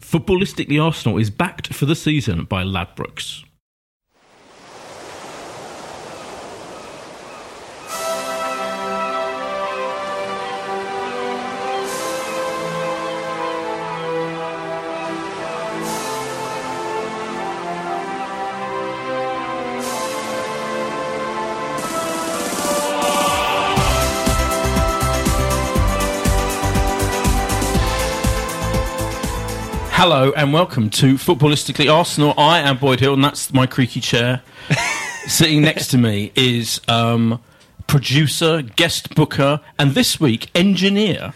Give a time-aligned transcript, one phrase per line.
[0.00, 3.44] Footballistically Arsenal is backed for the season by Ladbrokes.
[29.98, 32.34] Hello and welcome to Footballistically Arsenal.
[32.36, 34.42] I am Boyd Hill, and that's my creaky chair.
[35.26, 37.40] Sitting next to me is um,
[37.86, 41.32] producer, guest booker, and this week engineer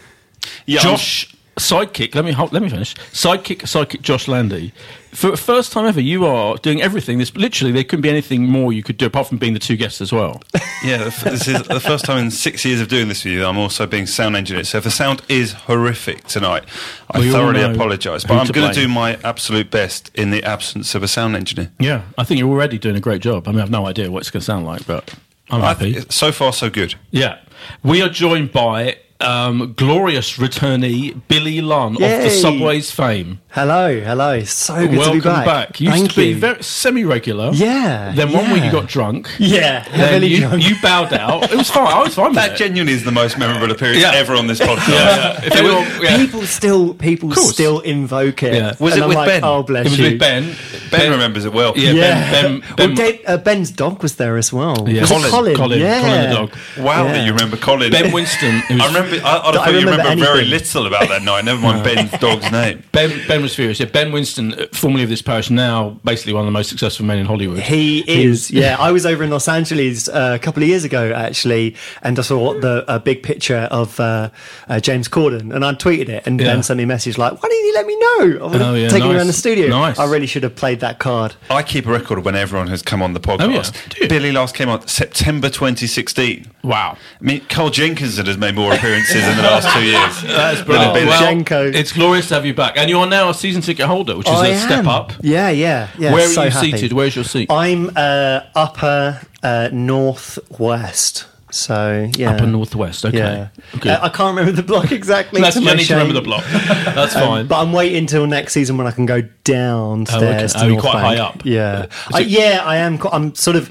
[0.67, 1.35] Yeah, Josh.
[1.57, 2.15] Sidekick.
[2.15, 2.95] Let me hold, let me finish.
[3.11, 4.01] Sidekick, sidekick.
[4.01, 4.71] Josh Landy.
[5.11, 7.17] For the first time ever, you are doing everything.
[7.17, 9.75] This literally there couldn't be anything more you could do apart from being the two
[9.75, 10.41] guests as well.
[10.83, 13.45] Yeah, this is the first time in six years of doing this with you.
[13.45, 14.63] I'm also being sound engineer.
[14.63, 16.63] So if the sound is horrific tonight,
[17.11, 18.23] I We thoroughly apologise.
[18.23, 21.69] But I'm going to do my absolute best in the absence of a sound engineer.
[21.77, 23.47] Yeah, I think you're already doing a great job.
[23.47, 25.13] I mean, I have no idea what it's going to sound like, but
[25.51, 25.93] I'm I happy.
[25.93, 26.95] th- so far, so good.
[27.11, 27.37] Yeah.
[27.83, 33.39] We are joined by um, glorious returnee Billy Lunn of the Subways fame.
[33.49, 34.43] Hello, hello.
[34.43, 35.79] So good Welcome to be back.
[35.81, 37.51] Used Thank to be very semi-regular.
[37.53, 39.29] Yeah, Then one week you got drunk.
[39.39, 40.69] Yeah, Then heavily you, drunk.
[40.69, 41.51] you bowed out.
[41.51, 41.87] It was fine.
[41.87, 42.57] I was fine That it.
[42.57, 44.11] genuinely is the most memorable appearance Yeah.
[44.13, 44.87] ever on this podcast.
[44.89, 45.41] yeah.
[45.43, 46.17] If anyone, yeah.
[46.17, 48.53] People still, people still invoke it.
[48.53, 48.75] Yeah.
[48.79, 49.43] Was And it I'm with like, Ben?
[49.43, 50.05] Oh, bless It was you.
[50.11, 50.55] with Ben.
[50.91, 51.73] Ben remembers it well.
[51.75, 52.31] Yeah, Yeah.
[52.31, 52.59] Ben.
[52.61, 54.87] Ben, Ben well, Dave, uh, Ben's dog was there as well.
[54.87, 55.01] Yeah.
[55.01, 55.31] Was it Colin.
[55.31, 55.55] Colin?
[55.57, 55.79] Colin.
[55.79, 56.01] Yeah.
[56.01, 56.55] Colin the dog.
[56.85, 57.11] Wow, Yeah.
[57.13, 57.91] that you remember Colin.
[57.91, 58.61] Ben Winston.
[58.81, 59.10] I remember.
[59.19, 61.45] I, I, I thought you remember remember very little about that night.
[61.45, 62.83] Never mind Ben's dog's name.
[62.91, 63.79] Ben, ben was furious.
[63.79, 67.05] Yeah, Ben Winston, uh, formerly of this parish, now basically one of the most successful
[67.05, 67.59] men in Hollywood.
[67.59, 68.75] He is, yeah.
[68.79, 72.21] I was over in Los Angeles uh, a couple of years ago, actually, and I
[72.21, 74.29] saw the a big picture of uh,
[74.67, 76.47] uh, James Corden, and I tweeted it, and Yeah.
[76.47, 78.45] Ben sent me a message like, "Why didn't you let me know?
[78.45, 79.17] I would Oh, yeah, taken you nice.
[79.19, 79.67] around the studio.
[79.69, 79.97] Nice.
[79.99, 82.81] I really should have played that card." I keep a record of when everyone has
[82.81, 83.75] come on the podcast.
[83.75, 84.07] Oh, yeah.
[84.07, 86.47] Billy last came on September 2016.
[86.63, 86.97] Wow.
[87.19, 90.21] I mean, Carl Jenkinson has made more appearances in the last two years.
[90.37, 90.93] That's brilliant.
[90.93, 91.07] Billy.
[91.07, 91.73] Well, Jenko.
[91.73, 92.77] it's glorious to have you back.
[92.77, 95.13] And you are now a season ticket holder, which is I a step up.
[95.21, 96.13] Yeah, yeah, yeah.
[96.13, 96.71] Where are you happy.
[96.71, 96.93] seated?
[96.93, 97.51] Where's your seat?
[97.51, 101.27] I'm uh, upper uh, northwest.
[101.53, 103.03] So yeah, Upper northwest.
[103.05, 103.17] Okay.
[103.17, 103.89] Yeah, Okay.
[103.89, 105.41] Uh, I can't remember the block exactly.
[105.41, 106.45] That's, to you need to remember the block.
[106.49, 107.47] That's fine.
[107.47, 110.23] But I'm waiting till next season when I can go downstairs.
[110.23, 110.47] Oh, okay.
[110.47, 111.17] to Oh, you're North quite Bank.
[111.17, 111.41] high up.
[111.45, 112.99] Yeah, Is I, yeah, I am.
[113.11, 113.69] I'm sort of.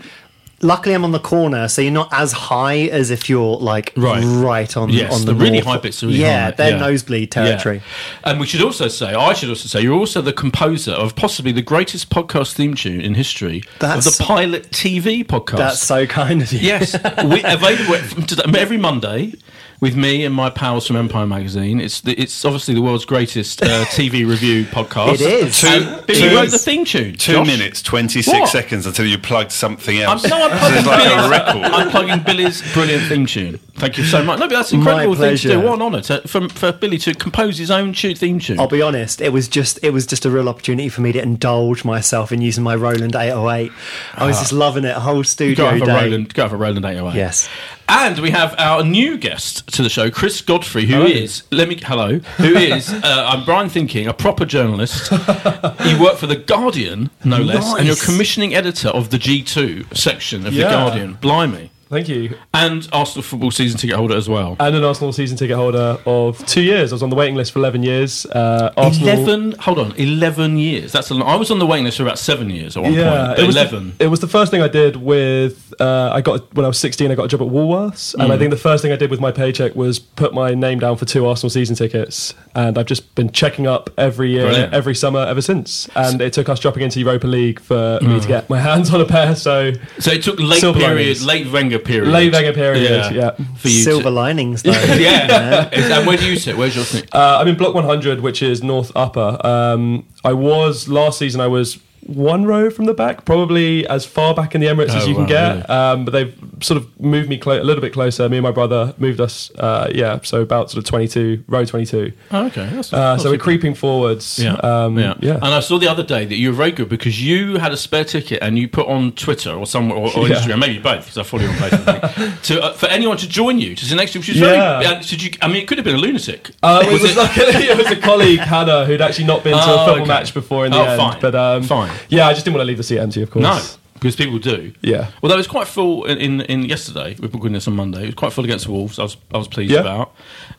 [0.63, 4.23] Luckily, I'm on the corner, so you're not as high as if you're like Right.
[4.23, 6.71] right, on Yes, on the, the really north- high bits are really yeah, high, they're
[6.73, 6.79] yeah.
[6.79, 7.77] nosebleed territory.
[7.77, 8.31] Yeah.
[8.31, 11.53] And we should also say, I should also say, you're also the composer of possibly
[11.53, 15.57] the greatest podcast theme tune in history of That's- the Pilot TV podcast.
[15.57, 16.59] That's so kind of you.
[16.61, 16.93] Yes,
[17.25, 19.33] we, available from today, every Monday
[19.81, 21.81] with me and my pals from Empire Magazine.
[21.81, 25.15] It's the, it's obviously the world's greatest uh, TV review podcast.
[25.15, 25.61] It is.
[25.61, 27.15] Two- And Billy two- wrote the theme tune.
[27.15, 27.47] Two Josh.
[27.47, 28.49] minutes, 26 What?
[28.49, 30.29] seconds until you plugged something I'm, else.
[30.29, 31.63] no, I'm this plugging, like a Billy's, record.
[31.65, 33.59] I'm plugging Billy's brilliant theme tune.
[33.75, 34.39] Thank you so much.
[34.39, 35.49] No, but that's an incredible thing to do.
[35.49, 35.67] pleasure.
[35.67, 38.61] What an honour to, for, for Billy to compose his own tu- theme tune.
[38.61, 39.23] I'll be honest.
[39.23, 42.43] It was just it was just a real opportunity for me to indulge myself in
[42.43, 43.73] using my Roland 808.
[44.15, 44.95] I was just loving it.
[44.95, 45.95] A whole go studio have a day.
[46.05, 47.17] Roland, go have a Roland 808.
[47.17, 47.49] Yes.
[47.93, 51.07] And we have our new guest to the show, Chris Godfrey, who Hello.
[51.07, 55.11] is let me hello, who is uh, I'm Brian Thinking, a proper journalist.
[55.11, 60.47] you work for the Guardian, no less, and you're commissioning editor of the G2 section
[60.47, 61.15] of the Guardian.
[61.15, 62.37] Blimey, Thank you.
[62.55, 64.57] and Arsenal football season ticket holder as well.
[64.61, 66.93] And an Arsenal season ticket holder of two years.
[66.93, 68.25] I was on the waiting list for 11 years.
[68.27, 69.53] Uh, Arsenal, Eleven.
[69.61, 70.93] Hold on, eleven years.
[70.93, 71.27] That's a lot.
[71.29, 73.39] I was on the waiting list for about seven years at one Yeah, point.
[73.41, 73.95] It was, eleven.
[73.99, 75.75] The, it was the first thing I did with.
[75.81, 77.11] Uh, I got when I was 16.
[77.11, 78.25] I got a job at Woolworths, Mm.
[78.25, 80.79] and I think the first thing I did with my paycheck was put my name
[80.79, 84.75] down for two Arsenal season tickets, and I've just been checking up every year, Brilliant.
[84.75, 85.89] every summer ever since.
[85.95, 88.15] And it took us dropping into Europa League for Mm.
[88.15, 89.35] me to get my hands on a pair.
[89.37, 91.25] So so it took late period, linings.
[91.27, 93.31] late Wenger period, late Wenger period, yeah.
[93.57, 93.83] for you.
[93.83, 94.71] Silver to, linings, though.
[94.73, 95.69] yeah.
[95.73, 96.57] and where do you sit?
[96.57, 97.09] Where's your seat?
[97.15, 99.39] Uh, I'm in block 100, which is North Upper.
[99.47, 101.41] Um, I was last season.
[101.41, 105.05] I was one row from the back, probably as far back in the Emirates as
[105.05, 105.51] Oh, you can get.
[105.55, 105.63] really?
[105.67, 108.29] Um, but they've sort of moved me clo- a little bit closer.
[108.29, 112.13] Me and my brother moved us, uh, yeah, so about sort of 22, row 22.
[112.33, 112.69] Oh, okay.
[112.73, 114.39] That's, Uh, that's so we're creeping forwards.
[114.43, 115.35] Yeah, um, yeah, yeah.
[115.37, 117.77] And I saw the other day that you were very good because you had a
[117.77, 120.37] spare ticket and you put on Twitter or somewhere or, or Yeah.
[120.37, 122.43] Instagram, maybe both, because I follow you on both.
[122.45, 124.81] To uh, for anyone to join you to the next is Yeah.
[124.81, 124.87] very.
[124.87, 126.51] Uh, did you, I mean, it could have been a lunatic.
[126.63, 129.75] Uh, it was, like it was a colleague Hannah who'd actually not been to Oh,
[129.75, 130.05] a football okay.
[130.09, 130.99] match before in the Oh, end.
[131.01, 131.21] fine.
[131.21, 131.90] But um, Fine.
[132.09, 133.43] Yeah, I just didn't want to leave the seat empty, of course.
[133.43, 133.61] no,
[133.95, 134.73] because people do.
[134.83, 135.11] Yeah.
[135.23, 138.03] Although it was quite full in, in, in yesterday, we're recording this on Monday.
[138.03, 138.99] It was quite full against the Wolves.
[138.99, 139.81] I was I was pleased Yeah.
[139.81, 140.15] about.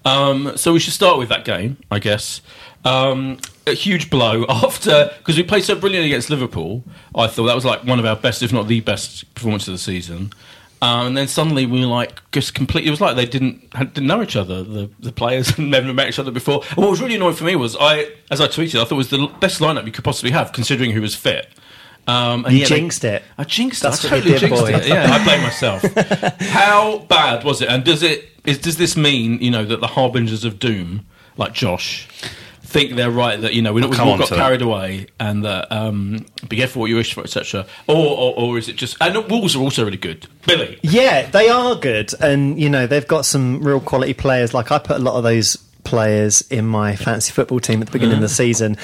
[0.05, 2.41] Um, so we should start with that game, I guess.
[2.85, 3.37] Um,
[3.67, 6.83] a huge blow after because we played so brilliantly against Liverpool.
[7.15, 9.73] I thought that was like one of our best, if not the best, performance of
[9.73, 10.33] the season.
[10.83, 12.87] Um, and then suddenly we were like just completely.
[12.87, 14.63] It was like they didn't didn't know each other.
[14.63, 16.63] The the players had never met each other before.
[16.69, 18.95] And what was really annoying for me was I, as I tweeted, I thought it
[18.95, 21.47] was the best lineup you could possibly have, considering who was fit.
[22.07, 23.21] Um, and You they- jinxed it.
[23.37, 24.07] I jinxed That's it.
[24.11, 24.69] I totally did, jinxed boy.
[24.73, 24.87] it.
[24.87, 25.83] Yeah, I blame myself.
[26.49, 27.69] How bad was it?
[27.69, 31.05] And does it is does this mean you know that the harbingers of doom,
[31.37, 32.07] like Josh,
[32.71, 34.39] think they're right that you know we I'll we've all got to that.
[34.39, 37.65] carried away and that um, be careful what you wish for, etc.
[37.87, 38.97] Or, or or is it just?
[39.01, 40.27] And Wolves are also really good.
[40.47, 44.53] Billy, Yeah, they are good, and you know they've got some real quality players.
[44.53, 47.91] Like I put a lot of those players in my fantasy football team at the
[47.91, 48.77] beginning of the season.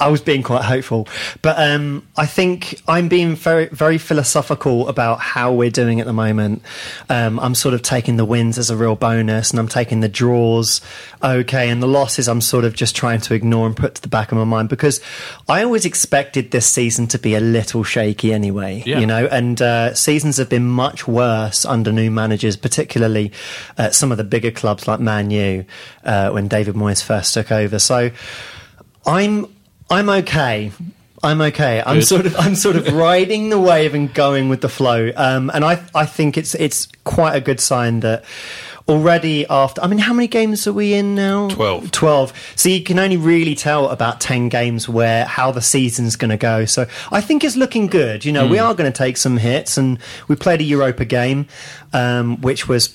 [0.00, 1.06] I was being quite hopeful,
[1.42, 6.12] but um, I think I'm being very, very philosophical about how we're doing at the
[6.12, 6.62] moment.
[7.08, 10.08] Um, I'm sort of taking the wins as a real bonus, and I'm taking the
[10.08, 10.80] draws
[11.22, 14.08] okay, and the losses I'm sort of just trying to ignore and put to the
[14.08, 15.00] back of my mind because
[15.48, 18.82] I always expected this season to be a little shaky anyway.
[18.86, 18.98] Yeah.
[18.98, 23.32] You know, and uh, seasons have been much worse under new managers, particularly
[23.76, 25.64] at some of the bigger clubs like Man U
[26.04, 27.78] uh, when David Moyes first took over.
[27.78, 28.10] So
[29.04, 29.55] I'm
[29.90, 30.72] I'm okay.
[31.22, 31.82] I'm okay.
[31.84, 32.06] I'm Good.
[32.06, 35.10] sort of I'm sort of riding the wave and going with the flow.
[35.16, 38.24] Um, and I I think it's it's quite a good sign that
[38.88, 41.48] already after I mean how many games are we in now?
[41.48, 41.90] 12.
[41.90, 42.52] 12.
[42.54, 46.36] So you can only really tell about 10 games where how the season's going to
[46.36, 46.64] go.
[46.66, 48.24] So I think it's looking good.
[48.24, 48.64] You know, we Hmm.
[48.66, 49.98] are going to take some hits and
[50.28, 51.46] we played a Europa game
[51.92, 52.94] um, which was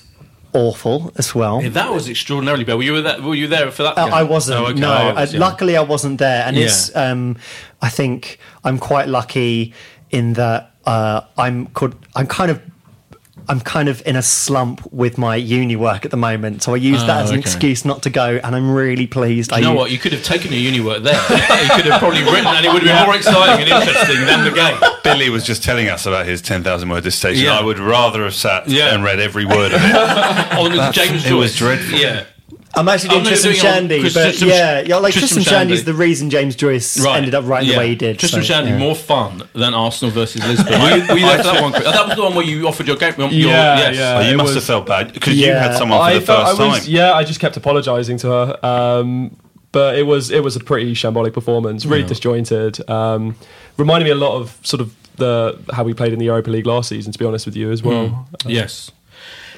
[0.54, 1.62] awful as well.
[1.62, 2.76] Yeah, that was extraordinarily bad.
[2.76, 3.20] Were you there?
[3.22, 3.98] Were you there for that?
[3.98, 4.06] Uh.
[4.12, 4.60] I wasn't.
[4.60, 4.80] Oh, okay.
[4.80, 5.40] No, I was, uh, yeah.
[5.40, 6.64] luckily I wasn't there, and Yeah.
[6.64, 6.94] it's.
[6.96, 7.36] Um,
[7.80, 9.74] I think I'm quite lucky
[10.10, 11.66] in that uh, I'm.
[11.68, 12.60] Could, I'm kind of.
[13.48, 16.76] I'm kind of in a slump with my uni work at the moment, so I
[16.76, 17.48] use that Oh, as an oh, okay.
[17.50, 19.50] excuse not to go, and I'm really pleased.
[19.50, 19.90] Do I you know u- what?
[19.90, 21.14] You could have taken your uni work there.
[21.30, 24.44] you could have probably written, and it would have been more exciting and interesting than
[24.44, 24.78] the game.
[25.02, 27.44] Billy was just telling us about his 10,000 word dissertation.
[27.44, 27.58] Yeah.
[27.58, 28.94] I would rather have sat Yeah.
[28.94, 29.94] and read every word of it.
[30.58, 31.32] On James it Joyce.
[31.40, 31.98] was dreadful.
[31.98, 32.24] Yeah.
[32.74, 35.42] I'm actually doing no, Tristan doing Shandy, Chris- but Tristram- yeah, yeah, like Tristram Tristan
[35.58, 35.92] Shandy is Shandy.
[35.92, 37.16] the reason James Joyce Right.
[37.18, 37.74] ended up writing Yeah.
[37.74, 38.18] the way he did.
[38.18, 38.78] Tristram so, Shandy yeah.
[38.78, 40.80] more fun than Arsenal versus Lisbon.
[40.80, 41.72] were you, were you there for that one?
[41.72, 43.12] That was the one where you offered your game.
[43.18, 43.96] Your, Yeah, yes.
[43.96, 44.18] yeah.
[44.18, 46.48] Oh, you must was- have felt bad because you had someone for I the felt
[46.48, 46.88] first I was, time.
[46.90, 48.66] Yeah, I just kept apologising to her.
[48.66, 49.36] Um,
[49.72, 52.88] but it was it was a pretty shambolic performance, really disjointed.
[52.90, 53.36] Um,
[53.76, 56.66] reminded me a lot of sort of the how we played in the Europa League
[56.66, 57.12] last season.
[57.12, 58.28] To be honest with you, as well.
[58.46, 58.90] Yes.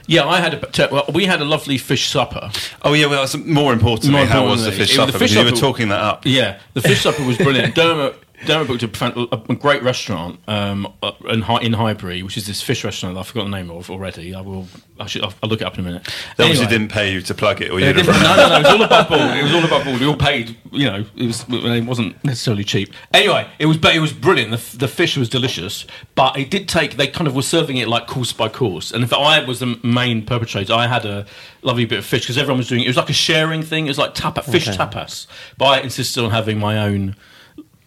[0.06, 0.88] Yeah, I had a.
[0.90, 2.50] Well, we had a lovely fish supper.
[2.82, 4.24] Oh yeah, well, that's more important More.
[4.26, 5.12] How was the fish supper?
[5.12, 6.26] the fish because you were talking that up.
[6.26, 7.74] Yeah, the fish supper was brilliant.
[7.76, 12.36] Dermot, Dermot booked a, fan- a great restaurant um, uh, in, Hi- in Highbury, which
[12.36, 14.34] is this fish restaurant that I've forgotten the name of already.
[14.34, 14.66] I will.
[15.00, 15.22] I should.
[15.24, 16.08] I'll, I'll look it up in a minute.
[16.36, 18.56] They obviously didn't pay you to plug it, or you'd have different- no, no, no.
[18.56, 19.36] It was all above board.
[19.36, 20.00] It was all above board.
[20.00, 20.56] We all paid.
[20.72, 21.44] You know, it was.
[21.48, 22.92] It wasn't necessarily cheap.
[23.12, 23.76] Anyway, it was.
[23.78, 24.50] But it was brilliant.
[24.50, 25.86] The, the fish was delicious.
[26.14, 26.96] But it did take.
[26.96, 28.92] They kind of were serving it like course by course.
[28.92, 31.26] And if I was the main perpetrator, I had a
[31.62, 32.82] lovely bit of fish because everyone was doing.
[32.82, 33.86] It was like a sharing thing.
[33.86, 35.26] It was like tapa, fish tapas.
[35.58, 37.16] But I insisted on having my own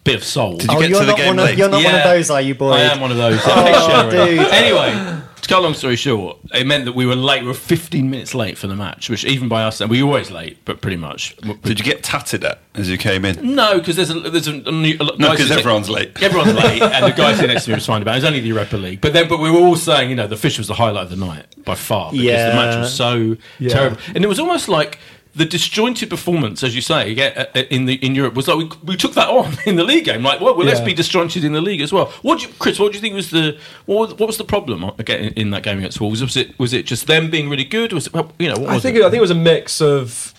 [0.08, 0.56] bit of soul.
[0.56, 2.00] Did you Oh, get you're to the not game one of you're not one of
[2.04, 2.12] Yeah.
[2.14, 2.72] those, are you, boy?
[2.72, 3.40] I am one of those.
[3.44, 4.36] Oh, I hate sharing.
[4.36, 4.52] dude.
[4.52, 7.42] Anyway, to cut a long story short, it meant that we were late.
[7.42, 10.08] We were 15 minutes late for the match, which even by us, and we were
[10.08, 11.36] always late, but pretty much.
[11.62, 13.54] Did you get tatted at as you came in?
[13.54, 14.96] No, because there's a there's a, a new.
[15.00, 16.20] A, No, guy 'cause sitting- everyone's late.
[16.22, 18.12] Everyone's late, and the guy sitting next to me was fine about.
[18.12, 18.14] it.
[18.14, 20.26] It was only the Europa League, but then but we were all saying, you know,
[20.26, 23.36] the fish was the highlight of the night by far because the match was so
[23.58, 23.68] Yeah.
[23.70, 24.98] terrible, and it was almost like.
[25.38, 28.70] The disjointed performance, as you say, yeah, uh, in the in Europe was like we,
[28.82, 30.22] we took that on in the league game.
[30.22, 32.06] Like, well, well let's be disjointed in the league as well.
[32.22, 32.78] What, do you, Chris?
[32.78, 35.62] What do you think was the what was, what was the problem again in, that
[35.62, 36.22] game against Wolves?
[36.22, 37.92] Was it was it just them being really good?
[37.92, 38.58] Was it you know?
[38.58, 39.02] What I think it?
[39.02, 40.34] I think it was a mix of.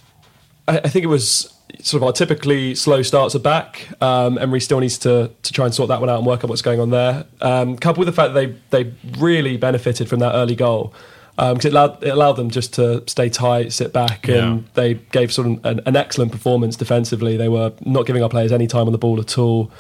[0.67, 3.87] I, I think it was sort of our typically slow starts are back.
[4.01, 6.49] Um, Emery still needs to to try and sort that one out and work out
[6.49, 7.25] what's going on there.
[7.41, 10.93] Um, coupled with the fact that they they really benefited from that early goal.
[11.39, 15.31] Because it, allowed, it allowed them just to stay tight, sit back, and they gave
[15.31, 17.37] sort of an, an excellent performance defensively.
[17.37, 19.71] They were not giving our players any time on the ball at all.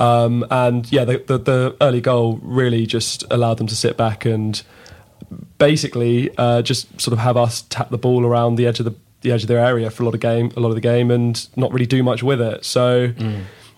[0.00, 4.24] Um, and yeah, the, the, the early goal really just allowed them to sit back
[4.24, 4.60] and
[5.58, 8.94] basically uh, just sort of have us tap the ball around the edge of the,
[9.20, 11.12] the edge of their area for a lot of game, a lot of the game,
[11.12, 12.64] and not really do much with it.
[12.64, 13.12] So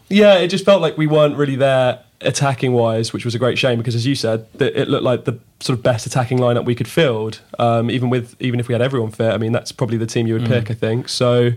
[0.09, 3.59] yeah, it just felt like we weren't really there attacking wise, which was a great
[3.59, 6.75] shame because, as you said, it looked like the sort of best attacking lineup we
[6.75, 7.41] could field.
[7.59, 10.27] Um, even with even if we had everyone fit, I mean that's probably the team
[10.27, 10.71] you would pick.
[10.71, 11.53] I think so.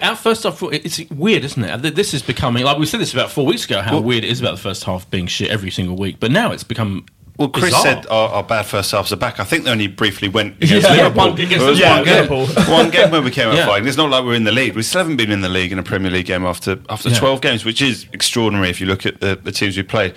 [0.00, 1.94] At first, I thought it's weird, isn't it?
[1.94, 3.80] This is becoming like we said this about four weeks ago.
[3.80, 6.50] How weird it is about the first half being shit every single week, but now
[6.52, 7.06] it's become.
[7.36, 7.82] Well, Chris bizarre.
[7.82, 9.40] said our, our bad first halves are back.
[9.40, 11.16] I think they only briefly went against Yeah, Liverpool.
[11.30, 12.26] one- against It was one yeah.
[12.26, 12.28] game.
[12.70, 13.66] One game when we came out Yeah.
[13.66, 13.88] fighting.
[13.88, 14.76] It's not like we're in the lead.
[14.76, 17.18] We still haven't been in the league in a Premier League game after after Yeah.
[17.18, 20.14] 12 games, which is extraordinary if you look at the, the teams we played.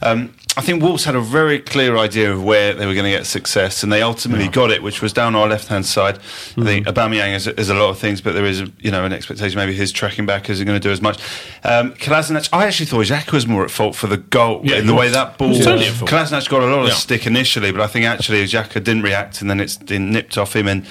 [0.00, 3.10] Um, I think Wolves had a very clear idea of where they were going to
[3.10, 6.18] get success, and they ultimately got it, which was down our left-hand side.
[6.58, 9.02] I think Aubameyang is, is a lot of things, but there is, a, you know,
[9.06, 11.18] an expectation maybe his tracking back isn't going to do as much.
[11.64, 14.82] Um, Kolasinac, I actually thought Xhaka was more at fault for the goal Yeah, in
[14.82, 15.48] he the way that ball.
[15.48, 15.86] was totally.
[15.86, 16.94] Kolasinac got a lot of Yeah.
[16.94, 20.54] stick initially, but I think actually Xhaka didn't react, and then it's been nipped off
[20.54, 20.84] him, and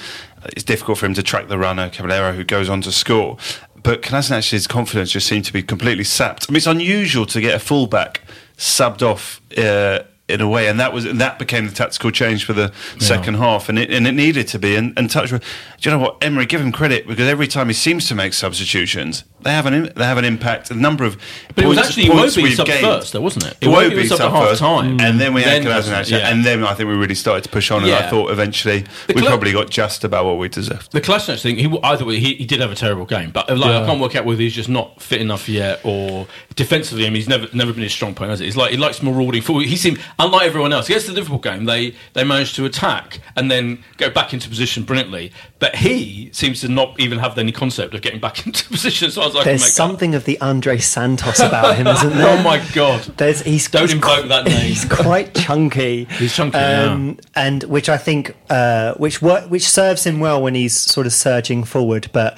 [0.46, 3.36] it's difficult for him to track the runner, Caballero, who goes on to score.
[3.84, 6.46] But Kolasinac, confidence just seemed to be completely sapped.
[6.48, 8.22] I mean, it's unusual to get a fullback
[8.60, 9.40] subbed off.
[9.56, 12.72] Uh, in a way, and that was and that became the tactical change for the
[13.00, 14.76] second half, and it and it needed to be.
[14.76, 15.40] And, and touch, do
[15.80, 16.46] you know what, Emery?
[16.46, 20.04] Give him credit because every time he seems to make substitutions, they have an they
[20.04, 20.70] have an impact.
[20.70, 21.20] A number of
[21.56, 22.80] But it was actually points Iwobi we've subbed gained.
[22.86, 23.58] first, though, wasn't it?
[23.58, 26.28] Iwobi was subbed subbed half first, time, and then we had Then Kolasinac, wasn't- yeah.
[26.30, 29.14] and then I think we really started to push on, and I thought eventually The
[29.14, 30.92] we probably got just about what we deserved.
[30.92, 33.82] The Kolasinac thing, he either way, he, he did have a terrible game, but like,
[33.82, 36.28] I can't work out whether he's just not fit enough yet or
[36.60, 37.04] defensively.
[37.06, 38.44] I mean, he's never never been his strong point, has it?
[38.44, 39.64] He's like he likes marauding forward.
[39.66, 40.88] He seemed unlike everyone else.
[40.88, 44.84] Against the Liverpool game, they they managed to attack and then go back into position
[44.84, 49.08] brilliantly, but he seems to not even have any concept of getting back into position.
[49.08, 52.38] As far as I can There's something of the Andre Santos about him, isn't there?
[52.38, 53.00] Oh my god!
[53.16, 54.66] There's, he's, Don't he's invoke qu- that name.
[54.66, 56.04] He's quite chunky.
[56.04, 60.78] He's chunky, and which I think, uh, which wor- which serves him well when he's
[60.78, 62.10] sort of surging forward.
[62.12, 62.36] But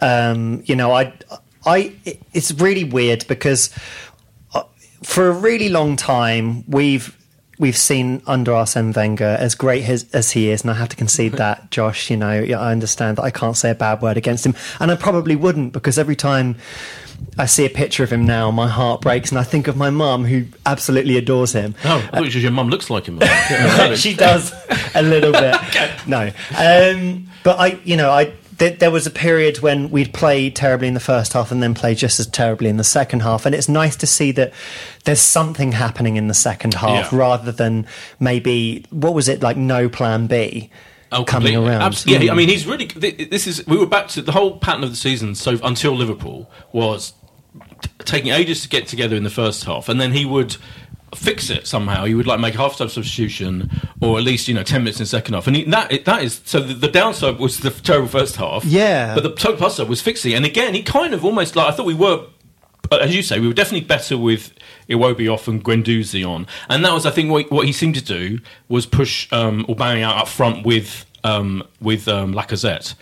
[0.00, 1.12] um, you know, I,
[1.66, 3.70] I, it- it's really weird because
[4.54, 4.62] uh,
[5.02, 7.14] for a really long time we've
[7.58, 10.96] we've seen under Arsene Wenger as great as, as he is, and I have to
[10.96, 12.10] concede that, Josh.
[12.10, 14.96] You know, I understand that I can't say a bad word against him, and I
[14.96, 16.56] probably wouldn't because every time.
[17.38, 19.88] I see a picture of him now, my heart breaks, and I think of my
[19.88, 21.74] mum who absolutely adores him.
[21.82, 23.18] Oh, which it your mum looks like him.
[23.96, 24.52] she does
[24.94, 25.56] a little bit.
[26.06, 30.50] No, um, but I, you know, I th- there was a period when we'd play
[30.50, 33.46] terribly in the first half and then play just as terribly in the second half,
[33.46, 34.52] and it's nice to see that
[35.04, 37.18] there's something happening in the second half Yeah.
[37.18, 37.86] rather than
[38.20, 40.70] maybe what was it like no plan B.
[41.12, 41.70] Oh, coming completely.
[41.70, 41.82] around.
[41.82, 42.52] Abs- yeah, I mean, mm.
[42.52, 42.86] he's really.
[42.86, 43.64] This is.
[43.66, 45.36] We were back to the whole pattern of the season.
[45.36, 47.12] So until Liverpool was
[48.00, 50.56] taking ages to get together in the first half, and then he would
[51.16, 52.04] fix it somehow.
[52.04, 53.70] He would like make a half-time substitution,
[54.00, 55.46] or at least you know ten minutes in the second half.
[55.46, 56.60] And he, that that is so.
[56.60, 58.64] The, the downside was the terrible first half.
[58.64, 59.14] Yeah.
[59.14, 60.34] but the total plus side was fixing.
[60.34, 62.26] And again, he kind of almost like I thought we were
[62.92, 64.52] as you say, we were definitely better with
[64.88, 68.04] Iwobi off and Guendouzi on, and that was, I think, what, what he seemed to
[68.04, 72.94] do was push um, Aubameyang out up front with um, with um, Lacazette,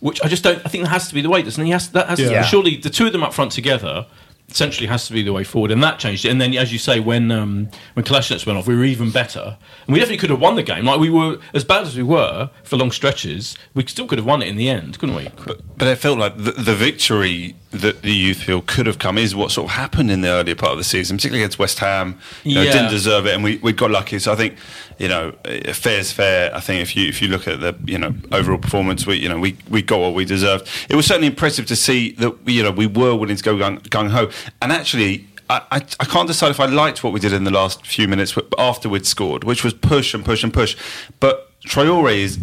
[0.00, 0.60] which I just don't.
[0.64, 1.70] I think that has to be the way, doesn't he?
[1.72, 2.42] Has, that has Yeah.
[2.42, 4.06] to, surely the two of them up front together.
[4.48, 6.30] Essentially, has to be the way forward, and that changed it.
[6.30, 9.58] And then, as you say, when um, when Kalashnikov went off, we were even better,
[9.86, 10.84] and we definitely could have won the game.
[10.84, 14.26] Like we were as bad as we were for long stretches, we still could have
[14.26, 15.28] won it in the end, couldn't we?
[15.44, 19.18] But, but it felt like the, the victory that the youth feel could have come
[19.18, 21.78] is what sort of happened in the earlier part of the season, particularly against West
[21.78, 22.18] Ham.
[22.44, 22.72] You know, Yeah.
[22.72, 24.18] didn't deserve it, and we, we got lucky.
[24.18, 24.56] So I think
[24.98, 25.32] you know,
[25.72, 26.54] fair's fair.
[26.54, 29.28] I think if you if you look at the you know overall performance, we you
[29.28, 30.68] know we, we got what we deserved.
[30.88, 33.80] It was certainly impressive to see that you know we were willing to go gung
[33.88, 34.30] gung ho,
[34.62, 35.26] and actually.
[35.48, 38.08] I, I, I can't decide if I liked what we did in the last few
[38.08, 40.76] minutes after we'd scored, which was push and push and push.
[41.20, 42.34] But Traore is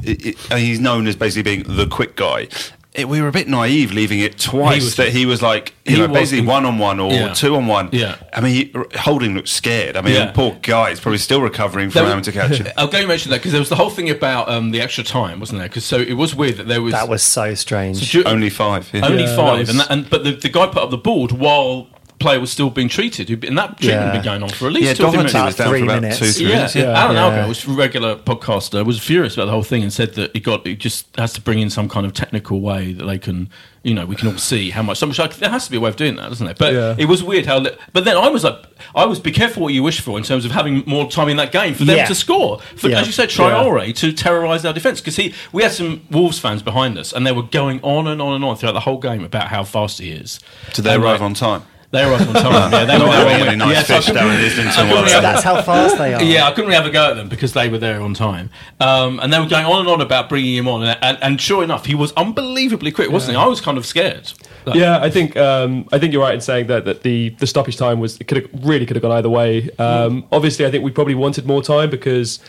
[0.58, 2.48] he's known as basically being the quick guy.
[2.96, 5.74] It, we were a bit naive leaving it twice He was- that he was like
[5.84, 7.34] you he know was basically one on one or Yeah.
[7.34, 7.90] two on one.
[7.92, 8.18] Yeah.
[8.32, 9.98] I mean, he, Holding looked scared.
[9.98, 10.32] I mean, Yeah.
[10.32, 12.72] poor guy is probably still recovering from having to catch it.
[12.78, 15.04] I'm going to mention that because there was the whole thing about um, the extra
[15.04, 15.68] time, wasn't there?
[15.68, 17.98] Because so it was weird that there was That was so strange.
[18.12, 18.90] So Only five.
[18.94, 19.06] yeah.
[19.08, 20.98] only Yeah, that five, was- and, that, and but the, the guy put up the
[20.98, 21.88] board while
[22.24, 24.88] player was still being treated, and that treatment had been going on for at least
[24.88, 25.46] yeah, two or three Doherty minutes.
[25.46, 26.20] was down for about minutes.
[26.20, 26.76] two, three Yeah, minutes.
[26.76, 26.84] yeah.
[26.84, 27.00] Yeah.
[27.04, 27.44] Alan Yeah.
[27.44, 30.40] Algo, was a regular podcaster, was furious about the whole thing and said that he
[30.40, 33.50] got he just has to bring in some kind of technical way that they can,
[33.84, 34.98] you know, we can all see how much.
[34.98, 36.56] So much like, there has to be a way of doing that, doesn't there?
[36.58, 36.96] But Yeah.
[36.98, 37.60] it was weird how.
[37.94, 38.58] But then I was like,
[38.96, 41.38] I was be careful what you wish for in terms of having more time in
[41.38, 42.06] that game for them Yeah.
[42.08, 42.60] to score.
[42.76, 43.02] For Yeah.
[43.02, 46.62] as you said, Traore to terrorise our defence because he we had some Wolves fans
[46.62, 49.24] behind us and they were going on and on and on throughout the whole game
[49.24, 50.40] about how fast he is.
[50.74, 51.64] Did they And, arrive like, on time?
[51.94, 52.72] They arrived on time.
[52.72, 53.48] yeah, they Not were having there.
[53.50, 56.24] any nice Yeah, fish couldn't- down in Islington really So that's how fast they are.
[56.24, 58.50] yeah, I couldn't really have a go at them because they were there on time,
[58.80, 61.40] um, and they were going on and on about bringing him on, and, and, and
[61.40, 63.42] sure enough, he was unbelievably quick, wasn't he?
[63.44, 64.34] I was kind of scared.
[64.66, 67.46] Like, Yeah, I think um, I think you're right in saying that, that the, the
[67.46, 69.70] stoppage time was could have really could have gone either way.
[69.78, 72.40] Um, Obviously, I think we probably wanted more time because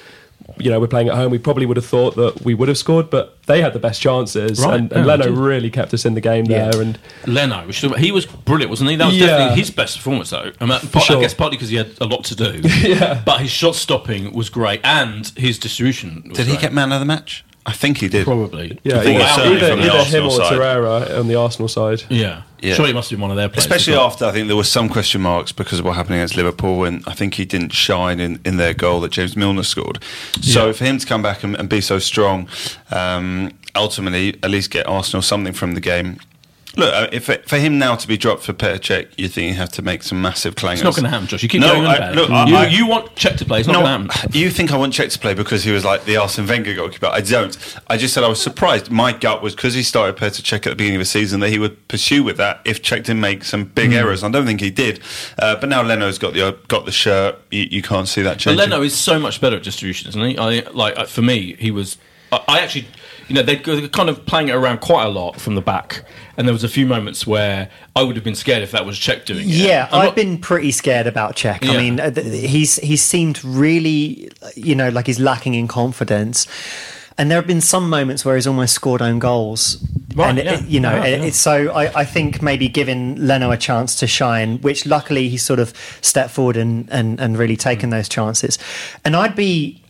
[0.58, 1.30] you know we're playing at home.
[1.30, 4.00] We probably would have thought that we would have scored, but they had the best
[4.00, 6.70] chances, Right, and, and yeah, Leno really kept us in the game Yeah.
[6.70, 6.80] there.
[6.82, 8.96] And Leno, which, he was brilliant, wasn't he?
[8.96, 9.26] That was Yeah.
[9.26, 10.52] definitely his best performance, though.
[10.60, 11.18] I, mean, part- sure.
[11.18, 13.20] I guess partly because he had a lot to do, Yeah.
[13.24, 16.24] But his shot stopping was great, and his distribution.
[16.28, 17.44] Was Did he get man of the match?
[17.66, 18.24] I think he did.
[18.26, 18.78] probably?
[18.84, 20.52] yeah, I think either, it's either, either him or side.
[20.52, 22.02] Torreira on the Arsenal side.
[22.10, 22.75] Yeah, Yeah.
[22.75, 23.64] Surely he must have been one of their players.
[23.66, 26.85] Especially after I think there were some question marks because of what happened against Liverpool,
[26.85, 30.02] and I think he didn't shine in, in their goal that James Milner scored.
[30.40, 30.73] So Yeah.
[30.73, 32.49] for him to come back and, and be so strong,
[32.90, 36.18] um, ultimately at least get Arsenal something from the game.
[36.76, 39.48] Look, uh, if it, for him now to be dropped for Petr Cech, you think
[39.48, 40.72] you have to make some massive clangers.
[40.74, 41.42] It's not going to happen, Josh.
[41.42, 42.32] You keep No, going on about look, it.
[42.32, 43.60] I- you, I- you want Cech to play.
[43.60, 44.32] It's not No, going to happen.
[44.38, 47.06] you think I want Cech to play because he was like the Arsene Wenger goalkeeper?
[47.06, 47.56] I don't.
[47.88, 48.90] I just said I was surprised.
[48.90, 51.50] My gut was because he started Petr Cech at the beginning of the season that
[51.50, 53.96] he would pursue with that if Cech didn't make some big Hmm.
[53.96, 54.24] errors.
[54.24, 55.00] I don't think he did.
[55.38, 57.38] Uh, but now Leno's got the got the shirt.
[57.50, 58.56] You, you can't see that But.
[58.56, 60.37] Leno is so much better at distribution, isn't he?
[60.38, 61.98] I like uh, for me, he was.
[62.48, 62.88] I actually,
[63.28, 66.04] you know, they're kind of playing it around quite a lot from the back,
[66.37, 68.98] and there was a few moments where I would have been scared if that was
[68.98, 69.54] Cech doing it.
[69.54, 71.64] Yeah, I'm I've not- been pretty scared about Cech.
[71.64, 71.72] Yeah.
[71.72, 76.46] I mean, uh, he's he's seemed really, you know, like he's lacking in confidence.
[77.16, 79.76] And there have been some moments where he's almost scored own goals.
[80.16, 81.30] Right, and it- you know, Yeah, it- yeah.
[81.30, 85.60] so I, I think maybe giving Leno a chance to shine, which luckily he sort
[85.60, 88.58] of stepped forward and, and, and really taken those chances.
[89.04, 89.80] And I'd be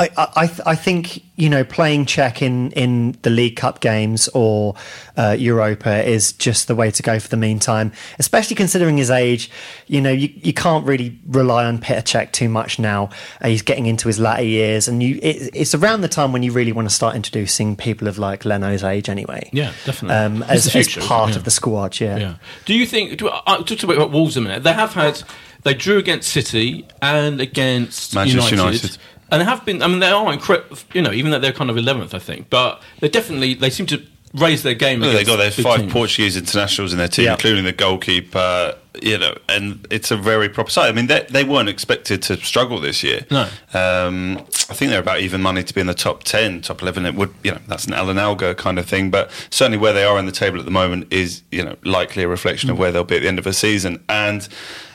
[0.00, 4.74] I, I, I think you know playing Cech in, in the League Cup games or
[5.18, 7.92] uh, Europa is just the way to go for the meantime.
[8.18, 9.50] Especially considering his age,
[9.88, 13.10] you know you, you can't really rely on Petr Cech too much now.
[13.42, 16.42] Uh, he's getting into his latter years, and you it, it's around the time when
[16.42, 19.50] you really want to start introducing people of like Leno's age anyway.
[19.52, 20.16] Yeah, definitely.
[20.16, 21.36] Um, as, the as part yeah.
[21.36, 22.16] of the squad, yeah.
[22.16, 22.34] Yeah.
[22.64, 23.18] Do you think?
[23.18, 24.62] Do, I I talked about Wolves a minute.
[24.62, 25.22] They have had.
[25.62, 28.82] They drew against City and against Manchester United.
[28.82, 28.98] United.
[29.32, 29.82] And they have been.
[29.82, 30.76] I mean, they are incredible.
[30.92, 33.86] You know, even though they're kind of eleventh, I think, but they definitely they seem
[33.86, 34.02] to
[34.34, 35.00] raise their game.
[35.00, 35.92] Well, they got their five teams.
[35.92, 37.32] Portuguese internationals in their team, Yeah.
[37.34, 38.74] including the goalkeeper.
[39.00, 40.88] You know, and it's a very proper side.
[40.88, 43.24] I mean, they, they weren't expected to struggle this year.
[43.30, 43.48] No.
[43.72, 47.06] um, I think they're about even money to be in the top ten, top eleven.
[47.06, 49.10] It would, you know, that's an Alan Alga kind of thing.
[49.10, 52.22] But certainly where they are in the table at the moment is, you know, likely
[52.22, 54.02] a reflection of where they'll be at the end of the season.
[54.08, 54.48] And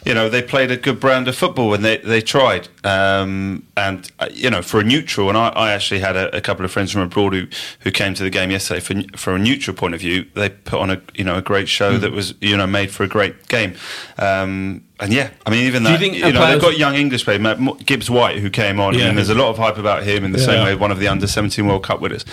[0.06, 2.70] you know, they played a good brand of football and they they tried.
[2.84, 6.42] Um, and uh, you know, for a neutral, and I, I actually had a, a
[6.42, 7.48] couple of friends from abroad who,
[7.80, 8.80] who came to the game yesterday.
[8.80, 11.68] For for a neutral point of view, they put on a you know a great
[11.68, 13.74] show that was you know made for a great game.
[14.18, 16.96] Um, and yeah, I mean, even Do you that, think you, know, they've got young
[16.96, 17.42] English players,
[17.86, 19.08] Gibbs White, who came on, Yeah.
[19.08, 21.10] and there's a lot of hype about him in the same way one of the
[21.10, 22.24] under 17 World Cup winners.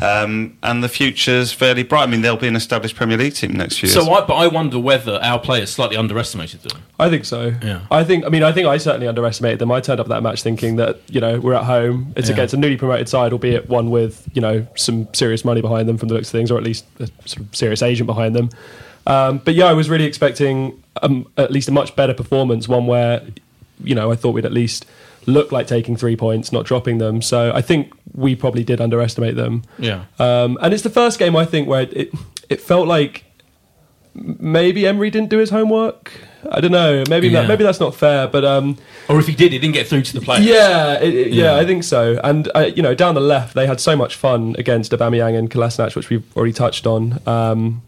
[0.00, 2.02] Um, and the future's fairly bright.
[2.02, 3.92] I mean, they'll be an established Premier League team next year.
[3.92, 6.82] So, I, but I wonder whether our players slightly underestimated them.
[6.98, 7.52] I think so.
[7.62, 7.82] Yeah.
[7.90, 8.24] I think.
[8.24, 9.70] I mean, I think I certainly underestimated them.
[9.70, 12.12] I turned up that match thinking that you know we're at home.
[12.16, 12.34] It's Yeah.
[12.34, 15.96] against a newly promoted side, albeit one with you know some serious money behind them
[15.96, 18.50] from the looks of things, or at least a sort of serious agent behind them.
[19.08, 22.68] Um, but yeah, I was really expecting um, at least a much better performance.
[22.68, 23.22] One where
[23.82, 24.86] you know I thought we'd at least
[25.26, 27.20] look like taking three points, not dropping them.
[27.22, 29.62] So I think we probably did underestimate them.
[29.78, 30.04] Yeah.
[30.18, 32.12] Um, and it's the first game I think where it
[32.48, 33.24] it felt like
[34.14, 36.12] maybe Emery didn't do his homework.
[36.50, 37.04] I don't know.
[37.08, 37.42] Maybe Yeah.
[37.42, 40.02] that, maybe that's not fair, but um, Or if he did, he didn't get through
[40.02, 40.44] to the players.
[40.46, 41.56] yeah, it, it- yeah, Yeah.
[41.56, 42.18] I think so.
[42.24, 45.50] And uh, you know, down the left, they had so much fun against Aubameyang and
[45.50, 47.20] Kolasinac, which we've already touched on.
[47.26, 47.82] Um,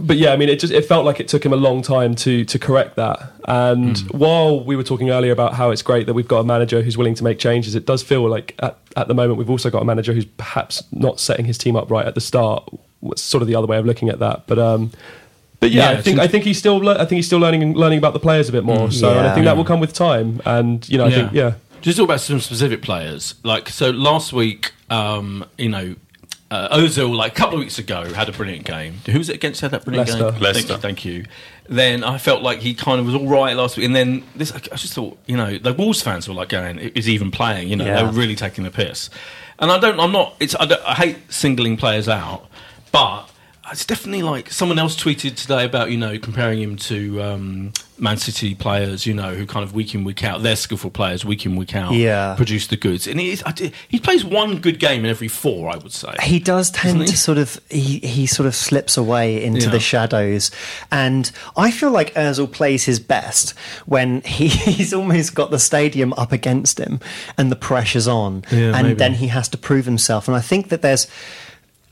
[0.00, 2.14] but yeah, I mean, it just it felt like it took him a long time
[2.16, 3.32] to to correct that.
[3.46, 6.82] And while we were talking earlier about how it's great that we've got a manager
[6.82, 9.70] who's willing to make changes, it does feel like at, at the moment we've also
[9.70, 12.68] got a manager who's perhaps not setting his team up right at the start.
[13.02, 14.58] It's sort of the other way of looking at that, but.
[14.58, 14.90] um
[15.60, 17.74] but yeah, Yeah, I think I think he's still le- I think he's still learning
[17.74, 18.90] learning about the players a bit more.
[18.90, 20.42] So and I think that will come with time.
[20.44, 23.34] And you know, I think yeah, Just talk about some specific players.
[23.44, 25.94] Like so, last week, um, you know,
[26.54, 28.94] uh, Ozil, like a couple of weeks ago, had a brilliant game.
[29.06, 29.60] Who was it against?
[29.60, 30.30] Had that brilliant Leicester.
[30.32, 30.40] game?
[30.40, 30.68] Leicester.
[30.68, 31.24] Thank, thank you.
[31.68, 34.52] Then I felt like he kind of was all right last week, and then this.
[34.52, 37.68] I just thought, you know, the Wolves fans were like going, "Is he even playing?"
[37.68, 38.02] You know, they Yeah.
[38.02, 39.10] were really taking the piss.
[39.58, 39.98] And I don't.
[39.98, 40.34] I'm not.
[40.40, 40.54] It's.
[40.54, 42.46] I, don't, I hate singling players out,
[42.92, 43.30] but.
[43.72, 48.18] It's definitely like someone else tweeted today about you know comparing him to um, Man
[48.18, 51.46] City players you know who kind of week in week out they're skillful players week
[51.46, 52.34] in week out Yeah.
[52.36, 55.28] produce the goods and he is, I did- he plays one good game in every
[55.28, 57.06] four I would say He does tend he?
[57.06, 59.70] to sort of he, he sort of slips away into Yeah.
[59.72, 60.50] the shadows,
[60.92, 63.54] and I feel like Özil plays his best
[63.86, 67.00] when he, he's almost got the stadium up against him
[67.38, 68.94] and the pressure's on, Yeah, and maybe.
[68.98, 70.28] then he has to prove himself.
[70.28, 71.06] And I think that there's.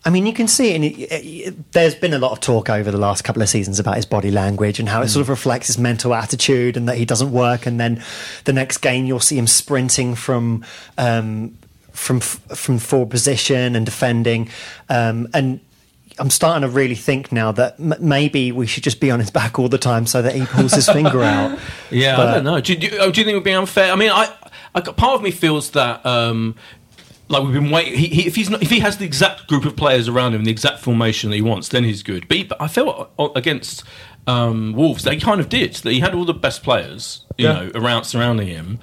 [0.04, 1.72] I mean, you can see it, in, it.
[1.72, 4.30] There's been a lot of talk over the last couple of seasons about his body
[4.32, 5.10] language and how it Mm.
[5.10, 7.66] sort of reflects his mental attitude, and that he doesn't work.
[7.66, 8.02] And then
[8.44, 10.64] the next game, you'll see him sprinting from
[10.98, 11.56] um,
[11.92, 14.48] from from forward position and defending,
[14.88, 15.60] um, and.
[16.18, 19.30] I'm starting to really think now that m- maybe we should just be on his
[19.30, 21.58] back all the time so that he pulls his finger out.
[21.90, 22.60] Yeah, But- I don't know.
[22.60, 23.90] Do you, do, you, oh, do you think it would be unfair?
[23.90, 24.28] I mean, I,
[24.74, 26.04] I part of me feels that.
[26.04, 26.54] Um,
[27.32, 27.98] like we've been waiting.
[27.98, 30.44] He, he, if he's not, if he has the exact group of players around him,
[30.44, 32.28] the exact formation that he wants, then he's good.
[32.28, 33.82] But, he, but I felt uh, against
[34.26, 35.74] um, Wolves that he kind of did.
[35.76, 37.52] That he had all the best players, you Yeah.
[37.54, 38.78] know, around surrounding him.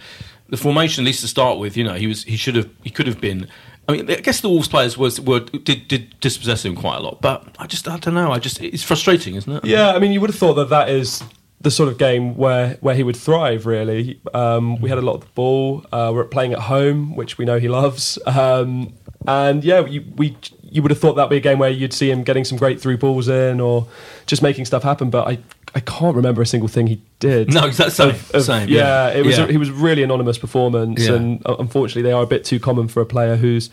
[0.50, 2.90] The formation, at least to start with, you know, he was he should have he
[2.90, 3.48] could have been.
[3.88, 7.02] I mean, I guess the Wolves players was were did, did dispossess him quite a
[7.02, 8.32] lot, but I just I don't know.
[8.32, 9.66] I just it's frustrating, isn't it?
[9.66, 11.24] Yeah, I mean, you would have thought that that is
[11.62, 13.66] the sort of game where, where he would thrive.
[13.66, 15.86] Really, um, we had a lot of the ball.
[15.92, 18.18] Uh, we're playing at home, which we know he loves.
[18.26, 18.94] Um,
[19.28, 20.38] and yeah, you, we
[20.72, 22.80] you would have thought that'd be a game where you'd see him getting some great
[22.80, 23.88] through balls in or
[24.28, 25.10] just making stuff happen.
[25.10, 25.40] But I
[25.76, 27.54] I can't remember a single thing he did.
[27.54, 28.10] No, exactly same.
[28.12, 28.70] Of- of- same.
[28.70, 29.44] yeah, it was Yeah.
[29.46, 31.16] A, he was really anonymous performance, Yeah.
[31.16, 33.70] and uh, unfortunately, they are a bit too common for a player who's,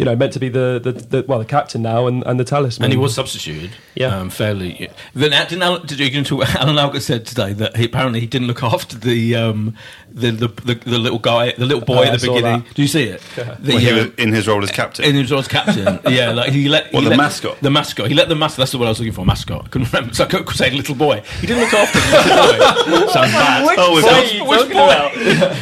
[0.00, 2.44] you know, meant to be the, the, the well the captain now and, and the
[2.44, 2.86] talisman.
[2.86, 3.70] And he was substituted.
[3.94, 4.16] Yeah.
[4.18, 4.88] um, fairly.
[5.14, 8.20] Then uh, didn't Alan, did you get into Alan Alga said today that he, apparently
[8.20, 9.74] he didn't look after the um,
[10.10, 12.62] the, the, the the little guy, the little boy Oh, at the saw beginning.
[12.62, 12.74] that.
[12.74, 13.20] Do you see it?
[13.60, 15.04] The, Well, he uh, was in his role as captain.
[15.04, 17.60] in his role as captain, yeah, like he let What, he the let- mascot?
[17.60, 18.08] the mascot.
[18.08, 18.58] He let the mascot.
[18.58, 19.24] That's the word I was looking for.
[19.26, 19.66] Mascot.
[19.66, 20.14] I couldn't remember.
[20.14, 21.20] So I couldn't say little boy.
[21.40, 23.12] He didn't look after the little boy.
[23.12, 23.66] Sounds bad.
[23.66, 24.84] Which Oh, was boy are you Which boy?
[24.84, 25.12] about?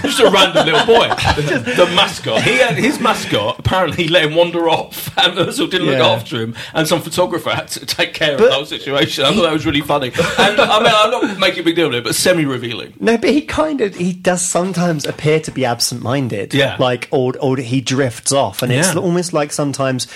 [0.02, 1.08] Just a random little boy.
[1.08, 2.42] the mascot.
[2.42, 3.58] He had his mascot.
[3.58, 6.54] Apparently, he let him wander off, and Özil didn't look after him.
[6.74, 9.24] And some photographer had to take care of But the whole situation.
[9.24, 10.08] I thought that was really funny.
[10.08, 12.94] And I mean, I'm not making a big deal of it, but semi-revealing.
[13.00, 16.54] No, but he kind of he does sometimes appear to be absent-minded.
[16.54, 16.76] Yeah.
[16.78, 20.06] like or or he drifts off, and it's almost like sometimes.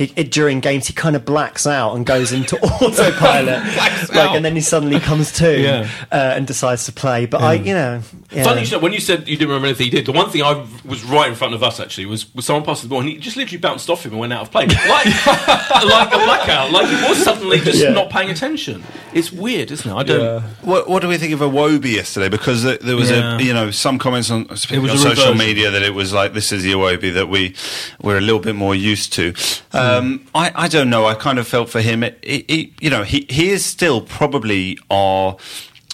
[0.00, 4.34] He, it, during games, he kind of blacks out and goes into autopilot, like, out.
[4.34, 5.90] and then he suddenly comes to Yeah.
[6.10, 7.26] uh, and decides to play.
[7.26, 8.44] But I, you know, yeah.
[8.44, 10.42] Funny, you know, when you said you didn't remember anything he did, the one thing
[10.42, 13.08] I was right in front of us actually was, was someone passed the ball and
[13.10, 16.70] he just literally bounced off him and went out of play, like like a blackout,
[16.72, 17.90] like he was suddenly just Yeah.
[17.90, 18.82] not paying attention.
[19.12, 19.94] It's weird, isn't it?
[19.94, 20.20] I don't.
[20.20, 20.48] Yeah.
[20.62, 22.30] What, what do we think of Iwobi yesterday?
[22.30, 23.36] Because there- there was Yeah.
[23.36, 25.36] a you know some comments on, on social reversion.
[25.36, 27.54] media that it was like this is the Iwobi that we
[28.00, 29.34] we're a little bit more used to.
[29.72, 29.89] Um,
[30.34, 31.06] I I don't know.
[31.06, 32.02] I kind of felt for him.
[32.02, 35.36] It, it, it- you know he he is still probably our.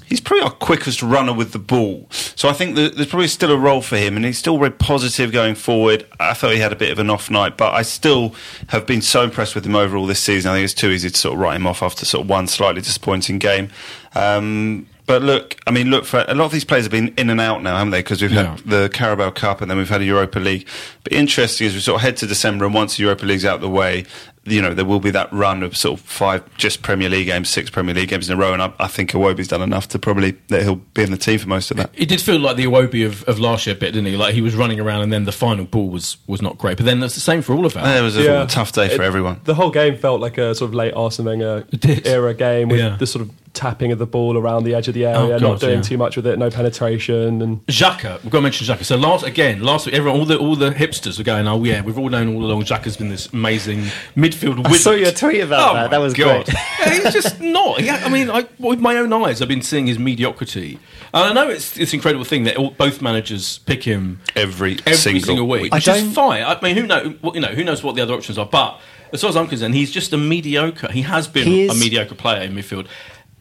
[0.09, 2.07] He's probably our quickest runner with the ball.
[2.13, 5.33] So I think there's probably still a role for him, and he's still very positive
[5.33, 6.07] going forward.
[6.21, 8.33] I thought he had a bit of an off night, but I still
[8.69, 10.53] have been so impressed with him overall this season.
[10.53, 12.47] I think it's too easy to sort of write him off after sort of one
[12.47, 13.69] slightly disappointing game.
[14.15, 17.31] Um, but look, I mean, look for a lot of these players have been in
[17.31, 18.01] and out now, haven't they?
[18.01, 18.57] Because we've Yeah.
[18.57, 20.67] had the Carabao Cup and then we've had a Europa League.
[21.05, 23.57] But interesting as we sort of head to December, and once the Europa League's out
[23.57, 24.05] of the way,
[24.49, 27.49] you know, there will be that run of sort of five just Premier League games,
[27.49, 29.99] six Premier League games in a row, and I, I think Iwobi's done enough to
[29.99, 31.91] probably that he'll be in the team for most of that.
[31.95, 34.17] It did feel like the Iwobi of, of last year a bit, didn't he?
[34.17, 36.77] Like he was running around and then the final ball was, was not great.
[36.77, 37.99] But then that's the same for all of us.
[37.99, 38.47] It was a Yeah.
[38.47, 39.41] tough day for It- everyone.
[39.45, 41.65] The whole game felt like a sort of late Arsene Wenger
[42.05, 42.97] era game with Yeah.
[42.99, 45.59] the sort of tapping of the ball around the edge of the area, Oh, not
[45.61, 45.83] doing yeah.
[45.83, 48.85] too much with it, no penetration, and Xhaka, we've got to mention Xhaka.
[48.85, 51.81] So last again, last week, everyone, all the all the hipsters were going, "Oh yeah,
[51.81, 54.83] we've all known all along Xhaka's been this amazing midfield." I wizard.
[54.83, 55.91] saw your tweet about Oh that.
[55.91, 56.45] That was God.
[56.47, 56.57] great.
[56.87, 57.83] Yeah, he's just not.
[57.83, 60.79] Yeah, I mean, I, with my own eyes, I've been seeing his mediocrity,
[61.13, 64.75] and I know it's it's an incredible thing that all, both managers pick him Every,
[64.81, 66.45] every single, single, week, I which is don't- fine.
[66.45, 67.15] I mean, who know?
[67.35, 68.79] You know, who knows what the other options are, but.
[69.13, 70.91] as far as I'm concerned, he's just a mediocre.
[70.93, 72.87] He has been He a mediocre player in midfield,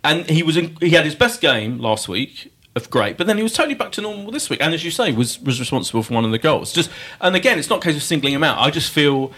[0.05, 3.37] and he was in, he had his best game last week of great, but then
[3.37, 6.03] he was totally back to normal this week, and as you say, was was responsible
[6.03, 6.73] for one of the goals.
[6.73, 6.89] Just
[7.21, 8.57] and again, it's not a case of singling him out.
[8.59, 9.31] I just feel.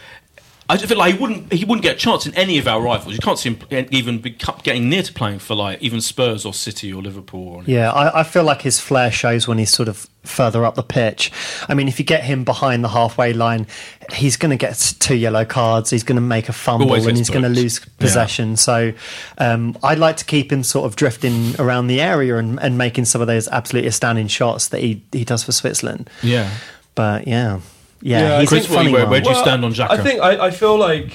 [0.70, 2.82] I just feel like he wouldn't he wouldn't get a chance in any of our
[2.82, 3.14] rivals.
[3.14, 4.32] You can't see him even be
[4.64, 7.48] getting near to playing for like even Spurs or City or Liverpool.
[7.48, 10.76] Or Yeah, I, I feel like his flair shows when he's sort of further up
[10.76, 11.32] the pitch.
[11.70, 13.66] I mean, if you get him behind the halfway line,
[14.12, 15.90] he's going to get two yellow cards.
[15.90, 18.58] He's going to make a fumble Always and he's going to lose possession.
[18.58, 18.92] So
[19.38, 23.06] um, I'd like to keep him sort of drifting around the area and, and making
[23.06, 26.10] some of those absolutely astounding shots that he, he does for Switzerland.
[26.22, 26.52] Yeah.
[26.94, 27.62] But yeah,
[28.08, 29.12] yeah, Yeah, I he's think- a funny where- one.
[29.12, 29.92] where do you stand on Xhaka?
[29.92, 31.12] I think I, I feel like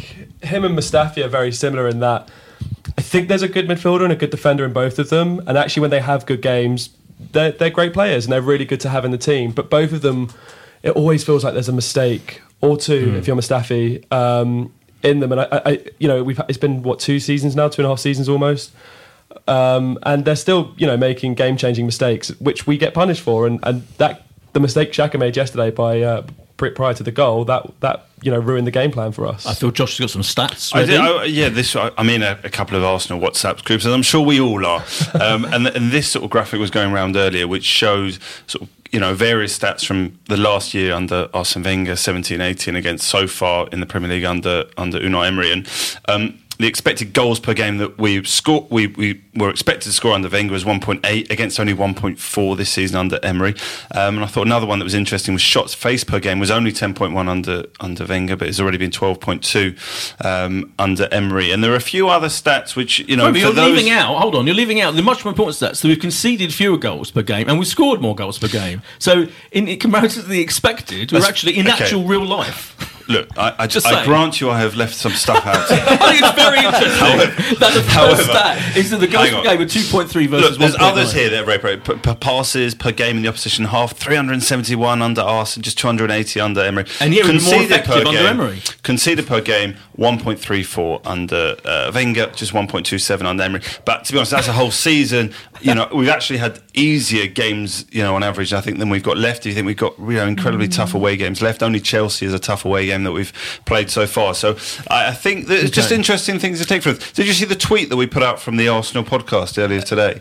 [0.52, 2.28] him and Mustafi are very similar in that
[2.98, 5.40] I think there's a good midfielder and a good defender in both of them.
[5.46, 6.90] And actually, when they have good games,
[7.32, 9.52] they're, they're great players and they're really good to have in the team.
[9.52, 10.28] But both of them,
[10.82, 13.16] it always feels like there's a mistake or two Hmm.
[13.16, 15.32] if you're Mustafi um, in them.
[15.32, 17.88] And I, I, you know, we've it's been what two seasons now, two and a
[17.88, 18.72] half seasons almost.
[19.48, 23.46] Um, and they're still, you know, making game-changing mistakes, which we get punished for.
[23.46, 26.34] And, and that the mistake Xhaka made yesterday by uh, pri-
[26.70, 29.46] prior to the goal that that you know ruined the game plan for us.
[29.46, 30.74] I feel Josh has got some stats.
[30.74, 30.92] I Ready?
[30.92, 31.74] did, I, yeah, this.
[31.76, 34.64] I, I'm in a, a couple of Arsenal WhatsApp groups, and I'm sure we all
[34.64, 34.84] are.
[35.20, 38.68] Um, and, and this sort of graphic was going around earlier, which shows sort of
[38.92, 43.68] you know various stats from the last year under Arsene Wenger, 17-18 against so far
[43.72, 45.68] in the Premier League under under Unai Emery, and
[46.08, 50.12] um, the expected goals per game that we score we, we were expected to score
[50.12, 53.54] under Wenger was 1.8 against only 1.4 this season under Emery.
[53.94, 56.50] Um, and I thought another one that was interesting was shots faced per game was
[56.50, 61.50] only 10.1 under under Wenger, but it's already been 12.2 um, under Emery.
[61.50, 64.16] And there are a few other stats which you know No, you're those- leaving out.
[64.18, 65.76] Hold on, you're leaving out the much more important stats.
[65.76, 68.82] So we've conceded fewer goals per game, and we've scored more goals per game.
[68.98, 71.82] So in, in comparison to the expected, we're That's- actually in okay.
[71.84, 72.98] actual real life.
[73.08, 75.56] Look, I, I, Just I grant you, I have left some stuff out.
[75.70, 79.42] I think it's very interesting that the however- first stat is that the goals hang
[79.42, 80.78] per game are 2.3 versus Look, there's 1.9.
[80.92, 85.02] others here that are very, per, per passes per game in the opposition half, 371
[85.02, 86.84] under Arsenal, just 280 under Emery.
[87.00, 88.60] And yet we've more effective per under game- Emery.
[88.82, 93.62] Conceded per game, 1.34 under uh, Wenger, just 1.27 under Emery.
[93.84, 95.32] But to be honest, that's a whole season.
[95.60, 99.02] You know, we've actually had easier games, you know, on average, I think, than we've
[99.02, 99.42] got left.
[99.44, 100.74] Do You think we've got, you know, incredibly Mm.
[100.76, 101.62] tough away games left.
[101.62, 103.32] Only Chelsea is a tough away game that we've
[103.64, 104.34] played so far.
[104.34, 104.56] So
[104.88, 107.12] I, I think that it's just interesting things to take from it.
[107.14, 110.20] Did you see the tweet that we put out from the Arsenal podcast earlier today?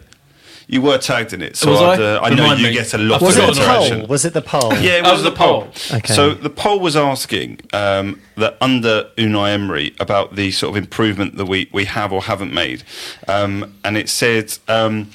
[0.68, 1.94] You were tagged in it, so I?
[1.94, 2.74] I'd, uh, I know you me.
[2.74, 4.00] get a lot I've Was of it the interaction.
[4.00, 4.08] poll?
[4.08, 4.74] Was it the poll?
[4.76, 5.62] Yeah, it was, was the the poll.
[5.64, 5.98] poll.
[5.98, 6.14] Okay.
[6.14, 11.36] So the poll was asking um, that under Unai Emery about the sort of improvement
[11.36, 12.84] that we, we have or haven't made,
[13.28, 14.58] um, and it said.
[14.70, 15.10] Um,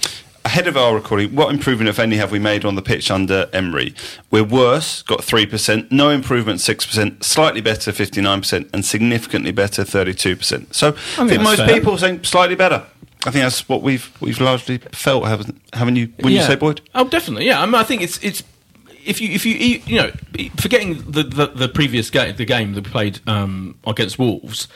[0.47, 3.51] Ahead of our recording, what improvement, if any, have we made on the pitch under
[3.53, 3.97] Emery?
[4.31, 10.73] We're worse, got 3%, no improvement, 6%, slightly better, 59%, and significantly better, 32%.
[10.73, 11.75] So I think, that's most fair.
[11.75, 12.87] people are saying slightly better.
[13.27, 16.13] I think that's what we've we've largely felt, haven't, haven't you?
[16.19, 16.81] Wouldn't you say, Boyd?
[16.95, 17.47] Oh, definitely.
[17.47, 18.45] Yeah, I mean, I think it's it's
[19.05, 19.55] if you if you
[19.85, 20.13] you know
[20.61, 24.69] forgetting the the, the previous game the game that we played um, against Wolves,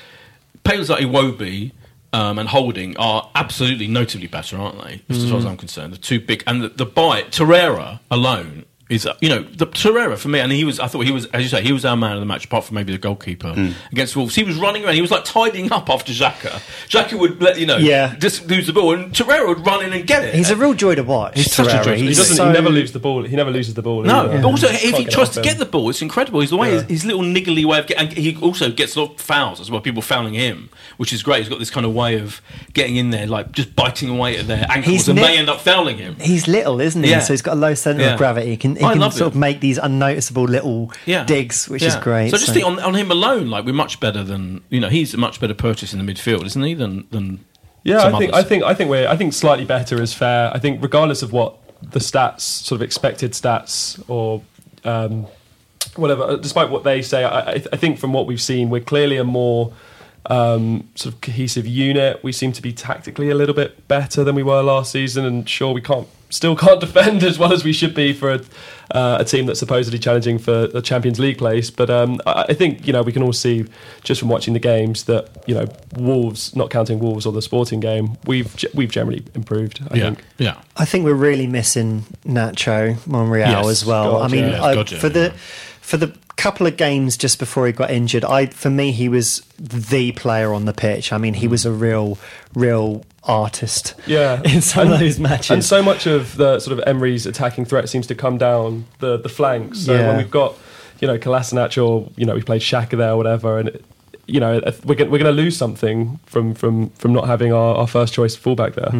[0.64, 1.70] players like Iwobi.
[2.12, 5.00] Um, and Holding are absolutely notably better, aren't they?
[5.08, 5.28] As Mm.
[5.30, 9.28] far as I'm concerned, the two big and the, the bite Torreira alone is you
[9.30, 11.62] know the Torreira for me, and he was I thought he was as you say
[11.62, 13.72] he was our man of the match apart from maybe the goalkeeper Mm.
[13.92, 14.34] against Wolves.
[14.34, 16.60] He was running around, he was like tidying up after Xhaka.
[16.88, 18.14] Xhaka would let you know, Yeah.
[18.18, 20.34] just lose the ball, and Torreira would run in and get it.
[20.34, 21.36] He's a real joy to watch.
[21.36, 21.84] He's such a Torreira.
[21.84, 22.36] joy He doesn't.
[22.36, 23.22] so- he never loses the ball.
[23.22, 24.02] He never loses the ball.
[24.02, 24.38] No, either.
[24.38, 26.40] but also Just if he tries to get the ball, it's incredible.
[26.40, 26.82] He's the way Yeah.
[26.82, 28.08] his, his little niggly way of getting.
[28.08, 29.80] And he also gets a lot of fouls as well.
[29.80, 31.38] People fouling him, which is great.
[31.40, 32.40] He's got this kind of way of
[32.74, 35.48] getting in there, like just biting away at their ankles, He's and ni- they end
[35.48, 36.16] up fouling him.
[36.20, 37.10] He's little, isn't he?
[37.10, 37.20] Yeah.
[37.20, 38.12] So he's got a low centre Yeah.
[38.12, 38.50] of gravity.
[38.50, 39.34] He can, he I can love sort it.
[39.34, 41.24] of make these unnoticeable little Yeah.
[41.24, 42.30] digs, which is great.
[42.30, 44.88] So I just think on, on him alone, like we're much better than you know.
[44.88, 46.74] He's a much better purchase in the midfield, isn't he?
[46.74, 47.44] Than than
[47.84, 48.44] Yeah, some I think others.
[48.44, 50.50] I think I think we're I think slightly better is fair.
[50.52, 54.42] I think regardless of what the stats, sort of expected stats or
[54.84, 55.26] um,
[55.96, 58.82] whatever, uh, despite what they say, I, I, I think from what we've seen, we're
[58.82, 59.72] clearly a more
[60.26, 62.22] um, sort of cohesive unit.
[62.22, 65.48] We seem to be tactically a little bit better than we were last season, and
[65.48, 68.40] sure we can't still can't defend as well as we should be for a,
[68.92, 71.70] uh, a team that's supposedly challenging for the Champions League place.
[71.70, 73.66] But um, I, I think you know we can all see
[74.02, 75.66] just from watching the games that you know
[75.96, 79.80] Wolves, not counting Wolves or the Sporting game, we've we've generally improved.
[79.90, 80.24] I yeah, think.
[80.38, 80.60] yeah.
[80.76, 84.12] I think we're really missing Nacho Monreal Yes, as well.
[84.12, 84.62] God, I mean, yeah.
[84.64, 85.30] I- God, yeah, for the
[85.80, 89.40] for the couple of games just before he got injured, I for me he was
[89.58, 91.12] the player on the pitch.
[91.12, 92.18] I mean, he was a real,
[92.54, 93.94] real artist.
[94.06, 95.50] Yeah, in some of those matches.
[95.50, 99.16] And so much of the sort of Emery's attacking threat seems to come down the
[99.18, 99.80] the flanks.
[99.80, 100.08] So Yeah.
[100.08, 100.56] when we've got
[101.00, 103.84] you know Kolasinac or you know we played Xhaka there or whatever, and it,
[104.26, 107.74] you know we're going, we're going to lose something from from from not having our,
[107.76, 108.90] our first choice fullback there.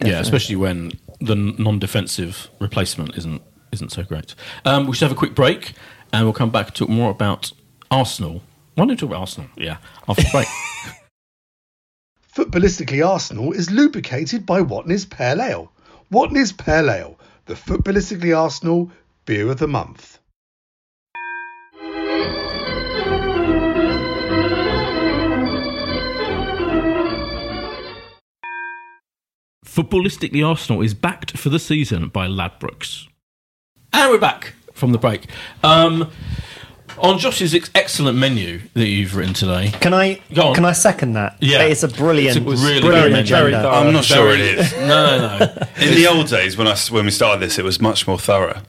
[0.00, 4.34] Yeah, especially when the non-defensive replacement isn't isn't so great.
[4.64, 5.72] Um, we should have a quick break,
[6.12, 7.52] and we'll come back to talk more about
[7.90, 8.42] Arsenal.
[8.74, 9.50] Why don't we talk about Arsenal?
[9.56, 10.48] Yeah, after the break.
[12.34, 15.72] Footballistically Arsenal is lubricated by Watney's Pale Ale.
[16.12, 18.90] Watney's Pale Ale, the Footballistically Arsenal
[19.26, 20.18] beer of the month.
[29.64, 33.06] Footballistically Arsenal is backed for the season by Ladbrokes.
[33.92, 35.26] And we're back from the break.
[35.62, 36.10] Um,
[36.98, 39.70] on Josh's ex- excellent menu that you've written today.
[39.80, 40.54] Can I Go on.
[40.54, 41.36] can I second that?
[41.40, 41.62] Yeah.
[41.62, 43.50] it's a brilliant, It's a really brilliant good agenda.
[43.50, 43.66] very.
[43.66, 44.72] I'm not sure it is.
[44.72, 45.44] No, no, no.
[45.80, 48.18] In the old days, when I s- when we started this, it was much more
[48.18, 48.62] thorough.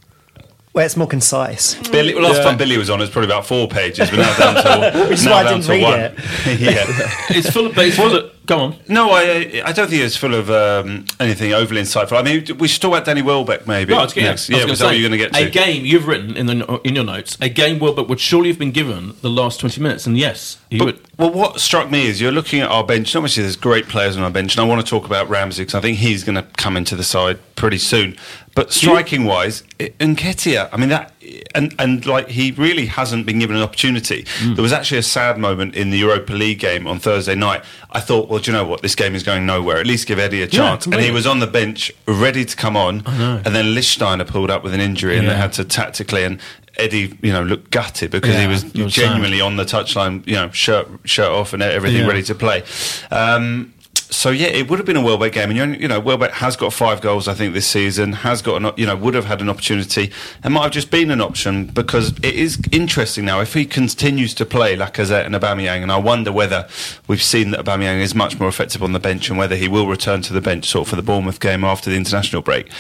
[0.74, 1.74] Well, it's more concise.
[1.89, 2.43] Billy, well, last Yeah.
[2.43, 5.13] time Billy was on, it was probably about four pages, but now down to Which
[5.19, 6.00] is now why I down didn't to read one.
[6.00, 6.13] it.
[6.60, 7.36] yeah.
[7.36, 7.78] It's full of.
[7.80, 8.76] It's full of go on.
[8.90, 12.18] No, I I don't think it's full of um, anything overly insightful.
[12.20, 13.94] I mean, we should talk about Danny Welbeck maybe.
[13.94, 14.50] Right, yeah, next.
[14.50, 16.96] Yeah was that what you're going to get A game you've written in the in
[16.96, 17.38] your notes.
[17.40, 20.78] A game Welbeck would surely have been given the last twenty minutes, and yes, he
[20.80, 21.00] But, would.
[21.18, 23.16] well, what struck me is you're looking at our bench.
[23.16, 25.76] Obviously, there's great players on our bench, and I want to talk about Ramsey because
[25.76, 28.18] I think he's going to come into the side pretty soon.
[28.56, 31.14] But striking wise, Nketiah, I mean that,
[31.56, 34.26] and and like he really hasn't been given an opportunity.
[34.39, 34.56] Hmm.
[34.56, 37.63] There was actually a sad moment in the Europa League game on Thursday night.
[37.92, 38.82] I thought, well, do you know what?
[38.82, 39.78] This game is going nowhere.
[39.78, 40.86] At least give Eddie a chance.
[40.86, 44.63] and he was on the bench, ready to come on, and then Lichtsteiner pulled up
[44.63, 46.39] with an injury, and they had to tactically and.
[46.78, 48.63] Eddie, you know, looked gutted because Yeah, he was
[48.94, 52.08] genuinely on the touchline, you know, shirt shirt off and everything Yeah.
[52.08, 52.63] ready to play.
[53.12, 53.74] Um,
[54.12, 56.74] so yeah, it would have been a Welbeck game, and you know, Welbeck has got
[56.74, 58.13] five goals, I think, this season.
[58.13, 60.12] Has got, an, you know, would have had an opportunity,
[60.43, 64.34] and might have just been an option because it is interesting now if he continues
[64.36, 66.67] to play Lacazette and Aubameyang, and I wonder whether
[67.08, 69.86] we've seen that Aubameyang is much more effective on the bench, and whether he will
[69.86, 72.72] return to the bench sort of for the Bournemouth game after the international break.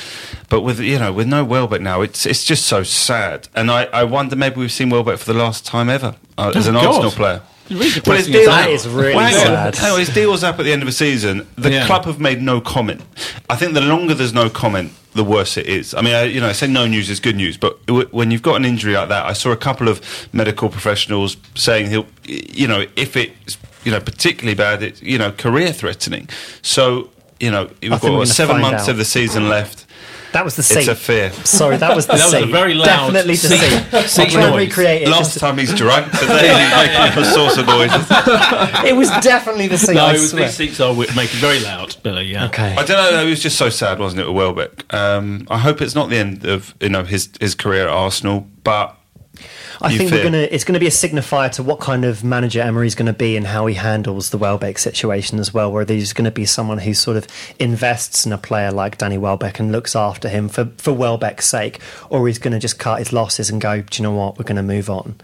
[0.49, 3.83] But with you know, with no Welbeck now, it's it's just so sad, and I,
[3.85, 6.87] I wonder maybe we've seen Welbeck for the last time ever uh, as an God.
[6.87, 7.41] Arsenal player.
[7.69, 9.75] Really Well, his deal- That is really sad.
[9.75, 11.47] Hang on, his deal's up at the end of the season.
[11.57, 11.85] The Yeah.
[11.85, 13.01] club have made no comment.
[13.49, 15.93] I think the longer there's no comment, the worse it is.
[15.93, 18.31] I mean, I, you know, I say no news is good news, but w- when
[18.31, 20.01] you've got an injury like that, I saw a couple of
[20.33, 25.31] medical professionals saying he'll, you know, if it's, you know, particularly bad, it's, you know,
[25.31, 26.27] career threatening.
[26.61, 28.89] So, you know, we've think got seven months out.
[28.89, 29.85] of the season left.
[30.33, 31.31] That was the It's a fear.
[31.31, 32.29] Sorry, that was the seat.
[32.31, 34.67] That was a very loud Definitely the I'll try and noise.
[34.67, 35.09] recreate it.
[35.09, 38.05] Last time he's drunk today, he's making all sorts of noises.
[38.85, 39.95] it was definitely the seat.
[39.95, 40.45] No, I it was, swear.
[40.45, 42.25] these seats are making very loud, Billy.
[42.25, 42.45] Yeah.
[42.45, 42.75] Okay.
[42.75, 43.25] I don't know.
[43.25, 44.93] It was just so sad, wasn't it, with Welbeck?
[44.93, 48.47] Um, I hope it's not the end of you know his his career at Arsenal,
[48.63, 48.95] but
[49.81, 50.19] I think fear.
[50.19, 50.37] we're gonna.
[50.37, 53.37] It's going to be a signifier to what kind of manager Emery's going to be
[53.37, 55.71] and how he handles the Welbeck situation as well.
[55.71, 57.27] Whether he's going to be someone who sort of
[57.59, 61.79] invests in a player like Danny Welbeck and looks after him for for Welbeck's sake,
[62.09, 63.81] or he's going to just cut his losses and go.
[63.81, 64.37] Do you know what?
[64.37, 65.15] We're going to move on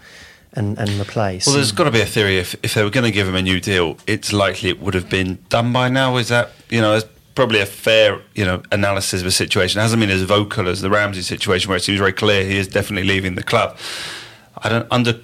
[0.54, 1.46] and and replace.
[1.46, 2.38] well, there's got to be a theory.
[2.38, 4.94] If if they were going to give him a new deal, it's likely it would
[4.94, 6.16] have been done by now.
[6.16, 6.96] Is that you know?
[6.96, 9.78] It's probably a fair you know analysis of the situation.
[9.78, 12.56] It hasn't been as vocal as the Ramsey situation, where it seems very clear he
[12.56, 13.76] is definitely leaving the club.
[14.58, 15.20] I don't under.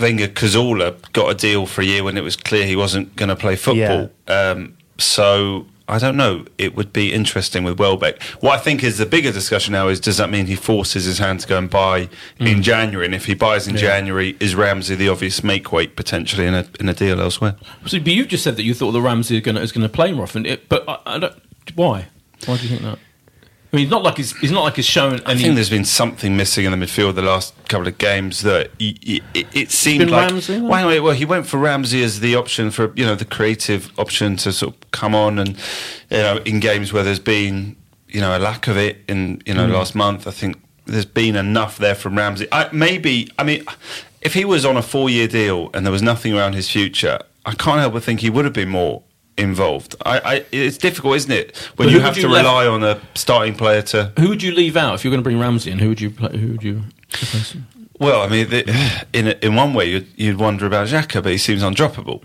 [0.00, 3.30] Wenger Cazorla got a deal for a year when it was clear he wasn't going
[3.30, 4.10] to play football.
[4.28, 6.44] Um, so I don't know.
[6.58, 8.22] It would be interesting with Welbeck.
[8.40, 11.18] What I think is the bigger discussion now is does that mean he forces his
[11.18, 13.06] hand to go and buy in January?
[13.06, 16.66] And if he buys in January, is Ramsey the obvious make weight potentially in a
[16.78, 17.56] in a deal elsewhere?
[17.86, 19.82] So, but you just said that you thought the Ramsey is going to is going
[19.82, 20.44] to play more often.
[20.44, 21.34] It, but I, I don't.
[21.74, 22.08] Why?
[22.44, 22.98] Why do you think that?
[23.70, 25.84] I mean, he's not like he's, he's not like he's shown I think there's been
[25.84, 30.08] something missing in the midfield the last couple of games that he- it, it seemed
[30.08, 30.30] like.
[30.30, 33.90] Ramsey, well, well, he went for Ramsey as the option for you know the creative
[33.98, 35.50] option to sort of come on and
[36.10, 37.76] you know in games where there's been
[38.08, 39.72] you know a lack of it in you know Hmm.
[39.74, 40.26] last month.
[40.26, 42.48] I think there's been enough there from Ramsey.
[42.50, 43.64] I, maybe I mean
[44.22, 47.18] if he was on a four year deal and there was nothing around his future,
[47.44, 49.02] I can't help but think he would have been more
[49.38, 49.94] involved.
[50.04, 52.82] I, I it's difficult, isn't it, when But you have would to left- rely on
[52.84, 55.70] a starting player to who would you leave out if you're going to bring Ramsey
[55.70, 55.78] in?
[55.78, 56.82] Who would you play, who would you
[57.14, 57.66] replace him?
[58.00, 61.38] Well, I mean, the, in in one way, you'd, you'd wonder about Xhaka, but he
[61.38, 62.22] seems undroppable.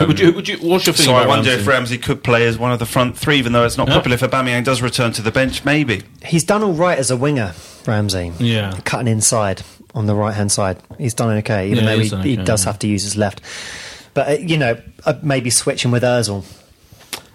[0.00, 0.26] who would you?
[0.26, 0.58] Who would you?
[0.58, 1.62] What's your feeling so I wonder Ramsey?
[1.62, 3.94] if Ramsey could play as one of the front three, even though it's not Yeah.
[3.94, 4.16] popular.
[4.16, 6.02] If Aubameyang does return to the bench, maybe.
[6.24, 7.54] He's done all right as a winger,
[7.86, 8.32] Ramsey.
[8.38, 8.78] Yeah.
[8.84, 9.62] Cutting inside
[9.94, 10.76] on the right hand side.
[10.98, 12.70] He's done okay, even Yeah, though he, he's done he does yeah.
[12.72, 13.40] have to use his left.
[14.14, 16.44] But, uh, you know, uh, maybe switching with Ozil.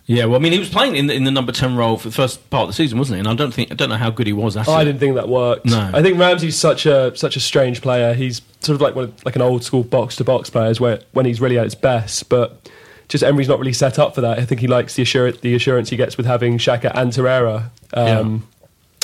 [0.06, 2.08] Yeah, well, I mean, he was playing in the, in the number ten role for
[2.08, 3.20] the first part of the season, wasn't he?
[3.20, 4.56] And I don't think I don't know how good he was.
[4.56, 5.66] At I didn't think that worked.
[5.66, 5.92] No.
[5.94, 8.14] I think Ramsey's such a such a strange player.
[8.14, 11.02] He's sort of like one of, like an old school box to box players where
[11.12, 12.70] when he's really at his best, but
[13.10, 14.40] just Emery's not really set up for that.
[14.40, 17.70] I think he likes the assurance the assurance he gets with having Xhaka and Torreira.
[17.94, 18.48] Um,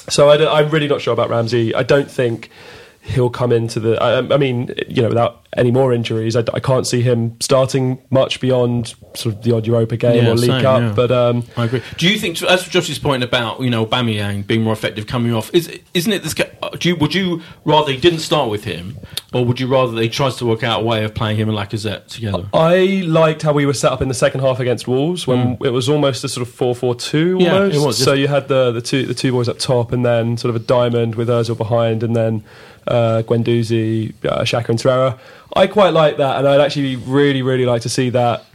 [0.09, 1.75] So I I'm really not sure about Ramsey.
[1.75, 2.49] I don't think
[3.03, 4.01] he'll come into the.
[4.01, 8.01] I, I mean, you know, without any more injuries, I, I can't see him starting
[8.09, 10.81] much beyond sort of the odd Europa game Yeah, or League same, Cup.
[10.81, 10.93] yeah.
[10.95, 11.81] But um, I agree.
[11.97, 15.53] Do you think, as Josh's point about you know Aubameyang being more effective coming off,
[15.53, 16.33] is isn't it this?
[16.79, 18.97] Do you, would you rather he didn't start with him,
[19.33, 21.57] or would you rather he tries to work out a way of playing him and
[21.57, 22.47] Lacazette together?
[22.53, 25.69] I liked how we were set up in the second half against Wolves when it
[25.69, 27.41] was almost a sort of 4-4-2 Mm.
[27.41, 27.75] Yeah, almost.
[27.75, 30.37] it was, So you had the, the two the two boys up top and then
[30.37, 32.43] sort of a diamond with Ozil behind and then
[32.87, 35.17] uh, Guendouzi, uh, Xhaka and Torreira.
[35.55, 38.45] I quite like that and I'd actually really, really like to see that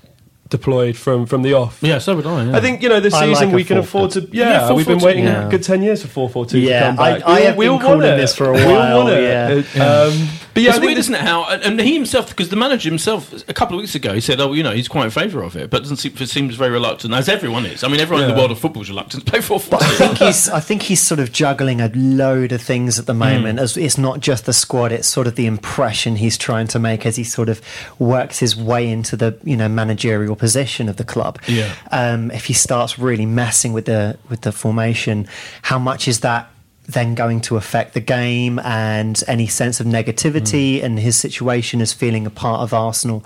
[0.49, 1.79] deployed from, from the off.
[1.83, 2.45] Yeah, so would I.
[2.45, 2.57] yeah.
[2.57, 4.21] I think you know this I season like we can afford to.
[4.33, 5.47] Yeah, Yeah, we've been waiting yeah.
[5.47, 7.23] a good ten years for four four two Yeah, to come back.
[7.23, 8.17] I We all- have we been all calling want it.
[8.17, 8.67] this for a while.
[8.67, 9.67] We all while, want it.
[9.75, 9.85] yeah.
[9.85, 10.29] Um,
[10.59, 11.21] but yeah, it's I think weird, isn't it?
[11.21, 14.21] How and and he himself, because the manager himself, a couple of weeks ago, he
[14.21, 16.71] said, "Oh, you know, he's quite in favour of it," but doesn't seem, seems very
[16.73, 17.85] reluctant, as everyone is.
[17.85, 19.83] I mean, everyone in the world of football is reluctant to play four four But
[19.83, 23.13] I think he's I think he's sort of juggling a load of things at the
[23.13, 23.19] Hmm.
[23.21, 23.59] moment.
[23.61, 27.07] As it's not just the squad; it's sort of the impression he's trying to make
[27.07, 27.61] as he sort of
[28.01, 31.39] works his way into the you know managerial position of the club.
[31.47, 31.73] Yeah.
[31.93, 35.29] Um, if he starts really messing with the with the formation,
[35.63, 36.51] how much is that?
[36.89, 41.93] Then going to affect the game and any sense of negativity and his situation as
[41.93, 43.25] feeling a part of Arsenal.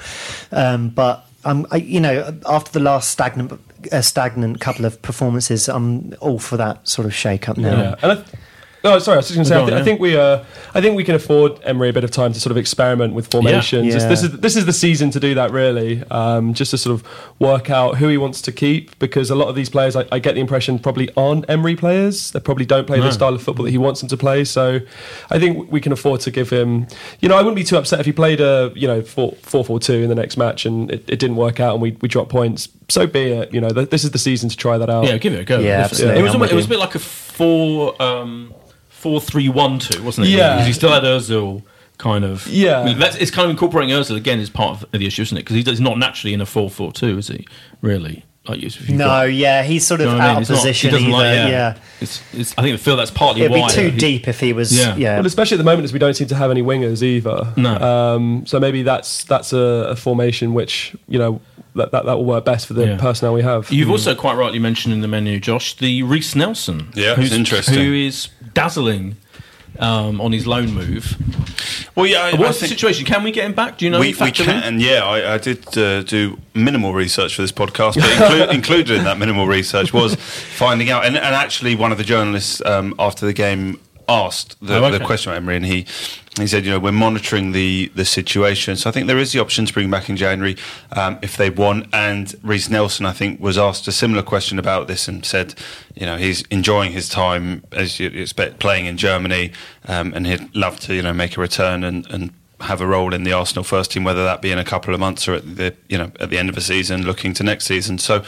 [0.50, 3.60] Um, but um, I, you know, after the last stagnant,
[3.90, 7.76] a stagnant couple of performances, I'm all for that sort of shake up now.
[7.76, 8.24] Yeah, and I,
[8.85, 9.55] no, sorry, I was just going to say.
[9.55, 11.93] Go I, on, thi- I think we, uh, I think we can afford Emery a
[11.93, 13.87] bit of time to sort of experiment with formations.
[13.95, 14.09] Yeah.
[14.09, 16.03] This is this is the season to do that, really.
[16.11, 17.07] Um, just to sort of
[17.39, 20.18] work out who he wants to keep, because a lot of these players, I, I
[20.18, 22.30] get the impression, probably aren't Emery players.
[22.33, 23.05] They probably don't play No.
[23.05, 24.45] the style of football that he wants them to play.
[24.45, 24.80] So,
[25.30, 26.87] I think we can afford to give him.
[27.20, 29.64] You know, I wouldn't be too upset if he played a you know four four
[29.64, 32.09] four two in the next match and it, it didn't work out and we we
[32.09, 32.68] dropped points.
[32.89, 33.55] So be it.
[33.55, 35.05] You know, th- this is the season to try that out.
[35.05, 35.59] Yeah, give it a go.
[35.61, 36.18] Yeah, Definitely.
[36.18, 38.53] It was, I'm almost, it was a bit like a four, um,
[39.03, 40.30] four three one two, wasn't it?
[40.30, 40.55] Yeah.
[40.55, 41.62] because he still had Özil.
[41.98, 42.80] Kind of, Yeah.
[42.80, 45.36] I mean, that's, it's kind of incorporating Özil again is part of the issue, isn't
[45.36, 45.42] it?
[45.44, 47.46] Because he's not naturally in a four four two, is he?
[47.80, 48.24] Really?
[48.49, 50.36] Like, if you've No, got- yeah, he's sort you of know what I mean?
[50.36, 50.90] out It's of not- he position.
[50.90, 51.16] doesn't either.
[51.16, 53.97] like- yeah, It's, it's, I think I feel that's partly it'd why be too he-
[53.97, 54.76] deep if he was.
[54.76, 54.97] Yeah.
[54.97, 57.53] Yeah, Well, especially at the moment, as we don't seem to have any wingers either.
[57.57, 57.76] No.
[57.76, 61.40] Um, so maybe that's that's a, a formation which you know
[61.76, 62.97] that, that that will work best for the Yeah.
[62.97, 63.70] personnel we have.
[63.70, 66.88] You've also quite rightly mentioned in the menu, Josh, the Reiss Nelson.
[66.95, 67.74] Yeah, who's, interesting.
[67.78, 69.16] Who is dazzling
[69.78, 71.16] um, on his loan move.
[71.94, 73.04] Well, yeah, I, I What's the situation?
[73.04, 73.78] Can we get him back?
[73.78, 74.00] Do you know?
[74.00, 74.80] we, we can.
[74.80, 79.04] Yeah, I, I did uh, do minimal research for this podcast, but inclu- included in
[79.04, 81.04] that minimal research was finding out.
[81.04, 83.78] And, and actually, one of the journalists um, after the game
[84.09, 84.98] asked the, Oh, okay.
[84.98, 85.86] the question about Emery, and he
[86.38, 88.76] he said, you know, we're monitoring the the situation.
[88.76, 90.57] So I think there is the option to bring back in January
[90.92, 91.86] um, if they want.
[91.92, 95.55] And Reiss Nelson, I think, was asked a similar question about this and said,
[95.94, 99.53] you know, he's enjoying his time as you expect playing in Germany,
[99.88, 103.12] um, and he'd love to, you know, make a return and and have a role
[103.12, 105.57] in the Arsenal first team, whether that be in a couple of months or at
[105.57, 107.98] the you know at the end of the season, looking to next season.
[107.98, 108.24] So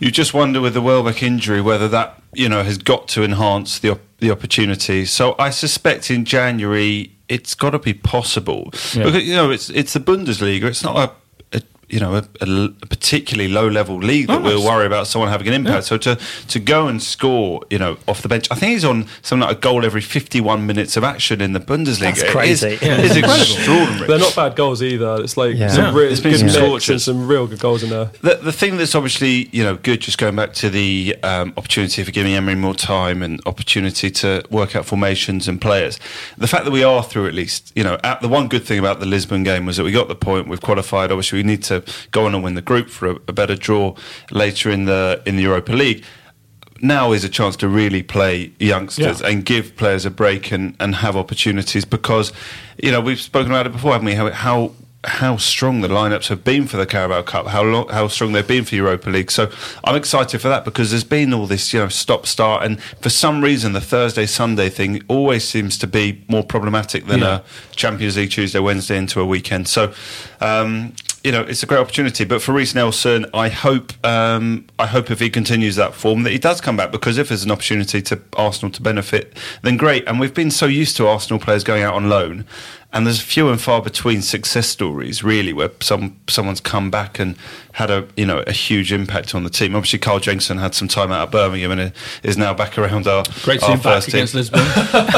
[0.00, 3.78] you just wonder with the Welbeck injury whether that you know has got to enhance
[3.78, 5.04] the op- the opportunity.
[5.04, 9.04] So I suspect in January it's got to be possible Yeah.
[9.04, 10.64] because you know it's it's the Bundesliga.
[10.64, 11.12] It's not a, a
[11.90, 12.22] you know a
[12.86, 15.84] particularly low level league that Oh, we'll that's- worry about someone having an impact.
[15.86, 16.18] So to
[16.48, 19.56] to go and score you know off the bench, I think he's on something like
[19.58, 22.00] a goal every fifty one minutes of action in the Bundesliga.
[22.00, 22.66] That's It is- crazy.
[22.68, 23.00] It Yeah.
[23.00, 24.06] is extraordinary.
[24.06, 25.22] They're not bad goals either.
[25.22, 25.68] It's like Yeah.
[25.68, 25.90] some Yeah.
[25.94, 26.88] real There's been good some mix tortures.
[26.90, 28.10] and some real good goals in there.
[28.22, 32.02] The, the thing that's obviously you know good, just going back to the um, opportunity
[32.04, 35.98] for giving Emery more time and opportunity to work out formations and players.
[36.38, 38.78] The fact that we are through at least, you know, at, the one good thing
[38.78, 41.10] about the Lisbon game was that we got the point, we've qualified.
[41.10, 41.79] Obviously, we need to
[42.10, 43.94] go on and win the group for a, a better draw
[44.30, 46.04] later in the in the Europa League.
[46.82, 49.28] Now is a chance to really play youngsters Yeah.
[49.28, 52.32] and give players a break and, and have opportunities because,
[52.82, 54.14] you know, we've spoken about it before, haven't we?
[54.14, 54.72] How how
[55.04, 58.46] how strong the lineups have been for the Carabao Cup, how long, how strong they've
[58.46, 59.30] been for Europa League.
[59.30, 59.50] So
[59.84, 63.08] I'm excited for that because there's been all this, you know, stop start, and for
[63.08, 67.40] some reason the Thursday Sunday thing always seems to be more problematic than Yeah.
[67.72, 69.68] a Champions League Tuesday Wednesday into a weekend.
[69.68, 69.92] So.
[70.40, 72.24] Um, you know, it's a great opportunity.
[72.24, 76.30] But for Reiss Nelson, I hope, um, I hope if he continues that form, that
[76.30, 76.90] he does come back.
[76.90, 80.06] Because if there's an opportunity to Arsenal to benefit, then great.
[80.06, 82.46] And we've been so used to Arsenal players going out on loan,
[82.92, 87.36] and there's few and far between success stories really where some someone's come back and
[87.72, 89.76] had a you know a huge impact on the team.
[89.76, 91.92] Obviously, Carl Jenkinson had some time out of Birmingham and
[92.22, 94.18] is now back around our Great our see him back first team.
[94.18, 94.60] against Lisbon.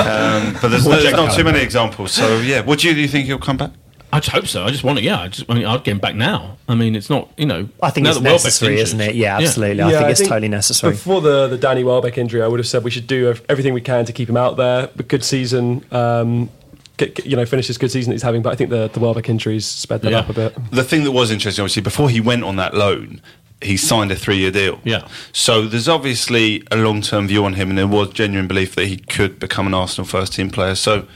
[0.03, 2.13] Um, but there's, there's not too many examples.
[2.13, 3.71] So yeah, would you do you think he'll come back?
[4.13, 4.65] I just hope so.
[4.65, 5.05] I just want it.
[5.05, 5.51] Yeah, I just.
[5.51, 6.59] I mean, I'd get him back now.
[6.69, 7.31] I mean, it's not.
[7.39, 7.69] You know.
[7.83, 9.15] I think it's necessary, isn't it?
[9.15, 9.83] Yeah, absolutely.
[9.83, 10.93] I Yeah, think it's totally necessary.
[10.93, 13.81] Before the, the Danny Welbeck injury, I would have said we should do everything we
[13.81, 14.91] can to keep him out there.
[14.99, 16.51] A good season, um,
[16.99, 18.43] get, get- you know, finish this good season that he's having.
[18.43, 20.19] But I think the, the Welbeck injuries sped that Yeah.
[20.19, 20.71] up a bit.
[20.71, 23.21] The thing that was interesting, obviously, before he went on that loan,
[23.63, 24.81] he signed a three-year deal.
[24.85, 25.07] Yeah.
[25.33, 28.97] So there's obviously a long-term view on him, and there was genuine belief that he
[28.99, 30.75] could become an Arsenal first-team player.
[30.75, 31.07] So,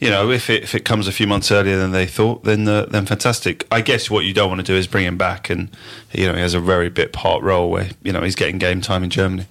[0.00, 2.66] you know, if it if it comes a few months earlier than they thought, then
[2.68, 3.66] uh, then fantastic.
[3.70, 5.70] I guess what you don't want to do is bring him back, and
[6.12, 8.80] you know, he has a very bit part role where you know he's getting game
[8.80, 9.46] time in Germany.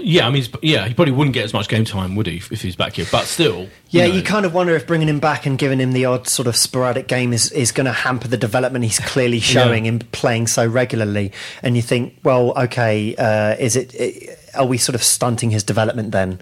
[0.00, 2.52] Yeah, I mean, yeah, he probably wouldn't get as much game time, would he, if
[2.52, 3.06] if he's back here?
[3.10, 5.92] But still, Yeah, know, you kind of wonder if bringing him back and giving him
[5.92, 9.40] the odd sort of sporadic game is, is going to hamper the development he's clearly
[9.40, 11.32] showing in playing so regularly.
[11.64, 13.94] And you think, well, okay, uh, is it?
[14.00, 16.40] i are we sort of stunting his development then,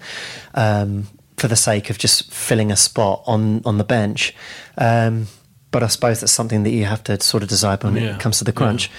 [0.55, 4.35] um, for the sake of just filling a spot on on the bench?
[4.79, 5.27] Um,
[5.71, 8.15] but I suppose that's something that you have to sort of decide when Yeah.
[8.15, 8.91] it comes to the crunch.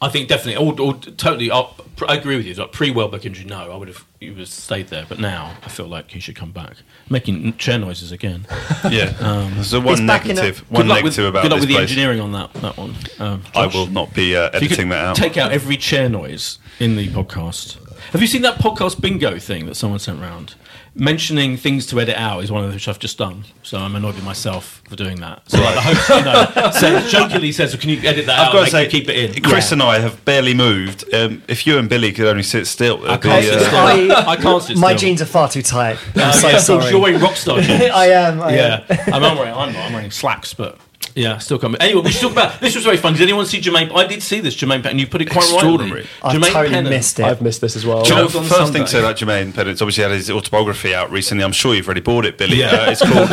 [0.00, 1.74] I think definitely, or, or totally, I'll,
[2.06, 2.52] I agree with you.
[2.52, 5.06] Like pre Welbeck injury, no, I would have he would have stayed there.
[5.08, 6.76] But now I feel like he should come back,
[7.08, 8.46] making chair noises again.
[8.90, 9.06] Yeah.
[9.54, 10.70] there's the one He's back in a- negative.
[10.70, 11.90] One negative with, about good luck this with the place.
[11.90, 12.94] engineering on that that one.
[13.18, 15.16] Um, I will not be uh, if you editing could that out.
[15.16, 17.78] Take out every chair noise in the podcast.
[18.12, 20.54] Have you seen that podcast bingo thing that someone sent round?
[20.98, 23.44] Mentioning things to edit out is one of the which I've just done.
[23.62, 25.42] So I'm annoyed with myself for doing that.
[25.46, 28.52] So like the host, you know, says, jokingly says, "Can you edit that I've out?
[28.54, 31.04] got to say, you keep it in." Chris and I have barely moved.
[31.12, 33.66] Um, if you and Billy could only sit still, I it'd be, can't sit uh,
[33.66, 34.12] still.
[34.12, 34.98] I- I can't sit My still.
[35.08, 35.98] jeans are far too tight.
[36.14, 36.90] I'm Uh, so yeah, sorry.
[36.90, 37.82] You're wearing rockstar jeans.
[37.92, 38.40] I am.
[38.40, 38.84] I am.
[38.88, 39.52] yeah, I'm not wearing.
[39.52, 39.84] I'm not.
[39.84, 40.78] I'm wearing slacks, but
[41.16, 41.80] yeah, still coming.
[41.80, 42.74] Anyway, we should talk about this.
[42.76, 43.14] Was very fun.
[43.14, 43.90] Did anyone see Jermaine?
[43.96, 45.00] I did see this Jermaine Pennant.
[45.00, 45.54] You put it quite right.
[45.54, 46.06] Extraordinary.
[46.22, 46.90] I've Jermaine totally Pennant.
[46.90, 47.24] missed it.
[47.24, 48.02] I've missed this as well.
[48.02, 49.08] Do you know, Goals on first thing to say Sunday.
[49.08, 51.42] about Jermaine Pennant's obviously had his autobiography out recently.
[51.42, 52.58] I'm sure you've already bought it, Billy.
[52.58, 52.66] Yeah.
[52.66, 53.28] Uh, it's called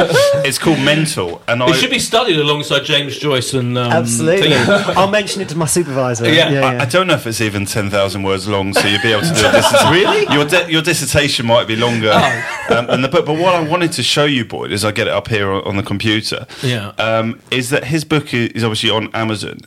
[0.46, 4.48] it's called Mental, and I It should be studied alongside James Joyce and um, Absolutely.
[4.50, 4.96] thingy.
[4.96, 6.32] I'll mention it to my supervisor.
[6.34, 6.50] Yeah.
[6.52, 9.12] yeah, I, I don't know if it's even ten thousand words long, so you'd be
[9.12, 9.92] able to do a dissertation.
[9.92, 10.34] Really?
[10.34, 12.12] Your di- your dissertation might be longer.
[12.14, 12.66] Oh.
[12.70, 15.08] Um, and the book, but what I wanted to show you, Boyd, as I get
[15.08, 16.90] it up here on, on the computer, Yeah.
[16.98, 19.60] um, is that his book is obviously on Amazon.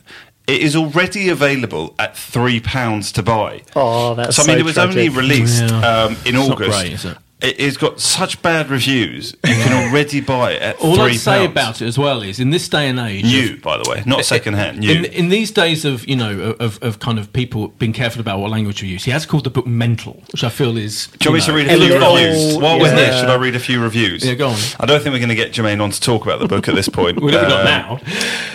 [0.47, 3.63] It is already available at three pounds to buy.
[3.75, 4.91] Oh, that's so I mean, so it was tragic.
[4.97, 6.05] only released Yeah.
[6.05, 6.71] um, in It's not August.
[6.81, 7.05] great, is
[7.47, 7.61] it?
[7.61, 9.32] It has got such bad reviews.
[9.44, 11.51] You can already buy it at All three I'd say pounds.
[11.53, 14.24] about it as well is in this day and age, New, by the way, not
[14.36, 14.78] second hand.
[14.80, 14.90] New.
[14.92, 18.38] In, in these days of you know of, of kind of people being careful about
[18.40, 21.07] what language we use, he has called the book mental, which I feel is.
[21.18, 22.57] Do you want me to read a few little- reviews?
[22.59, 24.24] While we're here, should I read a few reviews?
[24.24, 24.59] Yeah, go on.
[24.80, 26.74] I don't think we're going to get Jermaine on to talk about the book at
[26.74, 27.20] this point.
[27.22, 28.01] We're looking Um, up now.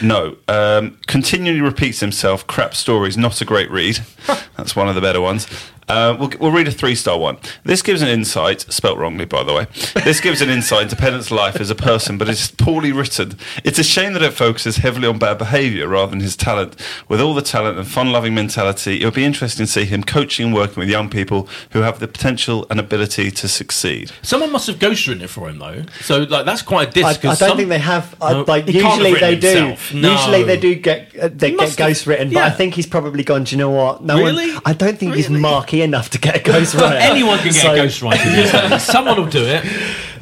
[0.02, 0.36] No.
[0.48, 2.46] Um, continually repeats himself.
[2.48, 3.18] Crap stories.
[3.18, 4.00] Not a great read.
[4.58, 5.48] That's one of the better ones.
[5.92, 7.38] Uh, we'll, we'll read a three-star one.
[7.66, 9.68] This gives an insight, spelt wrongly, by the way.
[10.06, 13.38] This gives an insight into Pennant's life as a person, but it's poorly written.
[13.66, 16.76] It's a shame that it focuses heavily on bad behaviour rather than his talent.
[17.10, 20.46] With all the talent and fun-loving mentality, it would be interesting to see him coaching
[20.48, 24.12] and working with young people who have the potential and ability to succeed.
[24.22, 27.06] Someone must have ghostwritten it for him though, so like that's quite a disc.
[27.06, 28.16] I, I 'cause don't some- think they have.
[28.22, 29.76] I, No, like he have usually written they do.
[29.94, 30.12] No.
[30.14, 32.44] Usually they do get uh, they He get must have- ghost written, but.
[32.44, 33.44] I think he's probably gone.
[33.44, 34.04] Do you know what?
[34.04, 34.52] No Really?
[34.54, 34.62] one.
[34.66, 35.42] I don't think he's Really?
[35.82, 36.96] Marky enough to get a ghost writer.
[37.00, 38.36] Anyone can get So- a ghostwriter.
[38.36, 38.84] these days.
[38.92, 39.66] Someone will do it.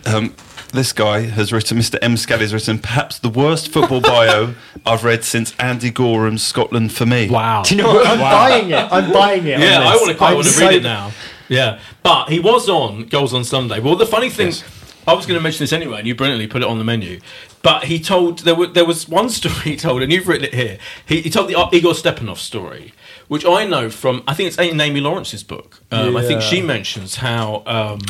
[0.08, 0.34] Um,
[0.72, 1.98] this guy has written, Mr.
[2.02, 2.16] M.
[2.16, 4.54] Scally has written, perhaps the worst football bio
[4.86, 7.30] I've read since Andy Goram's Scotland for me.
[7.30, 7.64] Wow.
[7.64, 8.08] Do you know what?
[8.08, 8.92] I'm buying it.
[8.92, 9.60] I'm buying it.
[9.60, 11.12] Yeah, I want to quite I'm want to so- read it now.
[11.48, 13.80] Yeah, but he was on goals on Sunday.
[13.80, 14.54] Well, the funny thing,
[15.08, 17.20] I was going to mention this anyway, and you brilliantly put it on the menu.
[17.64, 20.54] But he told there were there was one story he told, and you've written it
[20.54, 20.78] here.
[21.08, 22.94] He, he told the Igor Stepanov story,
[23.30, 25.82] which I know from I think it's in Amy Lawrence's book.
[25.92, 28.02] Um, I think she mentions how um,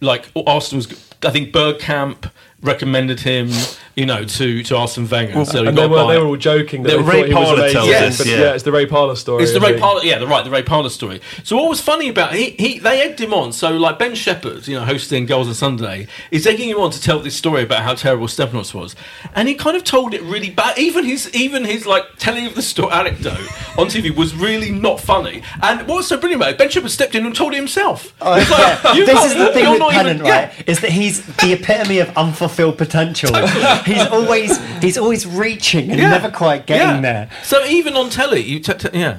[0.00, 0.88] like Arsenal's.
[1.22, 2.30] I think Bergkamp
[2.62, 3.48] recommended him,
[3.96, 5.32] you know, to to Arsene Wenger.
[5.32, 7.28] and said, and they were, buy they were all joking that The they Ray thought
[7.28, 7.74] he was Parlour amazing.
[7.80, 8.36] tells us, but yeah.
[8.38, 8.52] yeah.
[8.54, 9.42] it's the Ray Parlour story.
[9.42, 9.80] It's the Ray it?
[9.80, 11.20] Parlour, yeah, the right, the Ray Parlour story.
[11.42, 13.52] So what was funny about he, he they egged him on.
[13.52, 17.00] So like Ben Shepherd, you know, hosting Goals on Sunday, is egging him on to
[17.00, 18.94] tell this story about how terrible Stepanovs was,
[19.34, 20.78] and he kind of told it really bad.
[20.78, 23.38] Even his even his like telling of the story anecdote
[23.78, 25.42] on TV was really not funny.
[25.62, 28.14] And what was so brilliant about it, Ben Shepherd stepped in and told it himself.
[28.20, 29.04] Oh, like, yeah.
[29.06, 30.46] This is the thing you're with Pennant, even- yeah.
[30.46, 30.68] right?
[30.68, 32.12] Is that he's the epitome of
[32.50, 33.34] battlefield potential.
[33.84, 36.10] he's always he's always reaching and Yeah.
[36.10, 37.00] never quite getting Yeah.
[37.00, 37.30] there.
[37.42, 39.18] So even on telly, you t- t- yeah.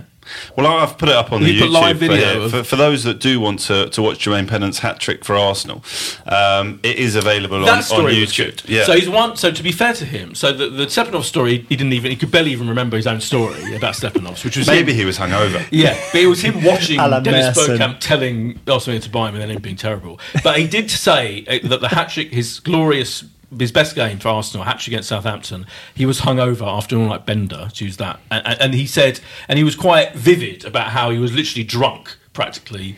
[0.57, 2.63] Well, I've put it up on You the YouTube live for, video yeah, of- for,
[2.63, 5.83] for those that do want to, to watch Jermaine Pennant's hat trick for Arsenal.
[6.25, 8.61] Um, it is available on, That on story was YouTube.
[8.61, 8.69] good.
[8.69, 8.83] Yeah.
[8.85, 9.35] So he's one.
[9.37, 12.17] So to be fair to him, so the the Stepanov story, he didn't even he
[12.17, 15.17] could barely even remember his own story about Stepanovs, which was Maybe him- he was
[15.17, 15.65] hungover.
[15.71, 19.41] Yeah, but it was him watching Alan Dennis Bergkamp telling Arsenal to buy him and
[19.41, 20.19] then him being terrible.
[20.43, 23.23] But he did say uh, that the hat trick, his glorious,
[23.59, 27.25] his best game for Arsenal, hat trick against Southampton, he was hungover after all like
[27.25, 28.19] Bender, to use that.
[28.31, 31.63] And, and, and he said, and he was quite vivid about how he was literally
[31.63, 32.95] drunk practically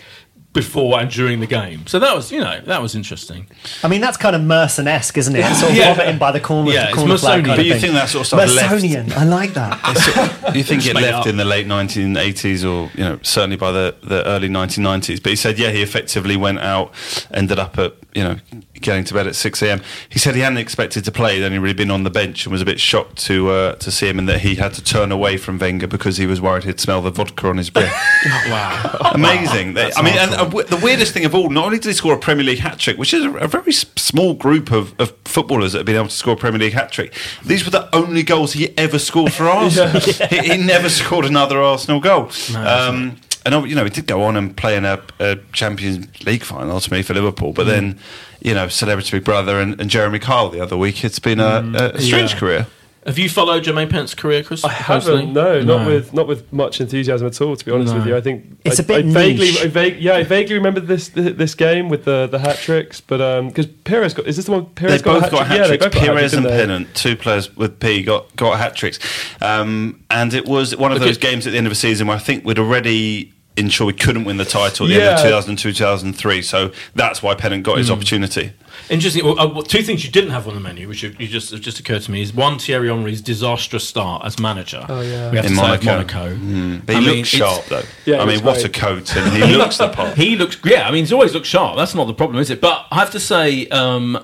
[0.54, 1.88] before and during the game.
[1.88, 3.48] So that was, you know, that was interesting.
[3.84, 5.44] I mean, that's kind of Merson-esque, isn't it?
[5.56, 5.96] Sort of Yeah.
[5.96, 7.46] vomiting by the corner, Yeah, the it's corner flag Mersonian.
[7.48, 7.82] kind But you thing.
[7.82, 10.52] think that sort of stuff left- Mersonian, I like that.
[10.56, 11.26] you think it left up.
[11.26, 15.36] in the late 1980s or you know certainly by the, the early 1990s but he
[15.36, 16.94] said yeah he effectively went out
[17.34, 18.38] ended up at you know
[18.82, 21.74] getting to bed at 6am he said he hadn't expected to play he'd only really
[21.76, 24.28] been on the bench and was a bit shocked to uh, to see him and
[24.28, 27.12] that he had to turn away from Wenger because he was worried he'd smell the
[27.12, 27.94] vodka on his breath
[28.48, 29.12] Wow.
[29.14, 29.74] amazing.
[29.76, 31.94] They- I mean and uh, w- the weirdest thing of all not only did he
[31.94, 35.00] score a Premier League hat trick which is a, a very s- small group of,
[35.00, 37.14] of footballers that have been able to score a Premier League hat trick
[37.46, 40.00] these were the only goals he ever scored for Arsenal.
[40.30, 42.30] He, he never scored another Arsenal goal.
[42.56, 46.44] Um, and you know he did go on and play in a, a Champions League
[46.44, 48.00] final ultimately for Liverpool but then mm.
[48.42, 51.04] you know Celebrity Big Brother and, and Jeremy Kyle the other week.
[51.04, 51.76] It's been a, mm.
[51.76, 52.40] a strange Yeah.
[52.40, 52.68] career
[53.06, 54.64] Have you followed Jermaine Pennant's career, Chris?
[54.64, 55.34] I haven't.
[55.34, 57.56] No, not with not with much enthusiasm at all.
[57.56, 58.00] To be honest No.
[58.00, 59.62] with you, I think It's I- a bit I vaguely, niche.
[59.62, 63.42] I vague, yeah, I vaguely remember this this game with the the hat tricks, but
[63.48, 65.86] because Perez got is this the one Perez They both got hat Yeah, tricks.
[65.86, 66.58] both got hat tricks, and didn't?
[66.60, 69.00] Pennant, two players with P, got got hat tricks.
[69.42, 72.08] Um, and it was one of Look those games at the end of the season
[72.08, 75.16] where I think we'd already ensured we couldn't win the title at the end Yeah.
[75.16, 76.42] of 2002 2003.
[76.42, 77.94] So that's why Pennant got his Hmm.
[77.94, 78.52] opportunity.
[78.90, 79.26] Interesting.
[79.26, 81.56] Well, uh, well, two things you didn't have on the menu, which you, you just
[81.62, 84.86] just occurred to me, is one Thierry Henry's disastrous start as manager.
[84.90, 85.30] Oh, yeah.
[85.32, 85.86] we have In to say Monaco.
[85.86, 86.36] Monaco.
[86.36, 86.86] Mm.
[86.86, 87.84] But he I looks it's- sharp, though.
[88.06, 90.18] Yeah, I mean, looks what a coat, and he looks the part.
[90.24, 90.88] He looks, yeah.
[90.88, 91.78] I mean, he's always looked sharp.
[91.78, 92.62] That's not the problem, is it?
[92.62, 94.24] But I have to say, um,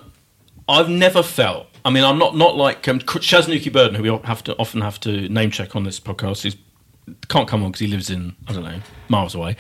[0.68, 1.68] I've never felt.
[1.86, 5.00] I mean, I'm not not like um, Shaznuki Burden, who we have to often have
[5.02, 6.44] to name check on this podcast.
[6.44, 6.56] He's
[7.28, 8.80] can't come on because he lives in I don't know
[9.10, 9.56] miles away.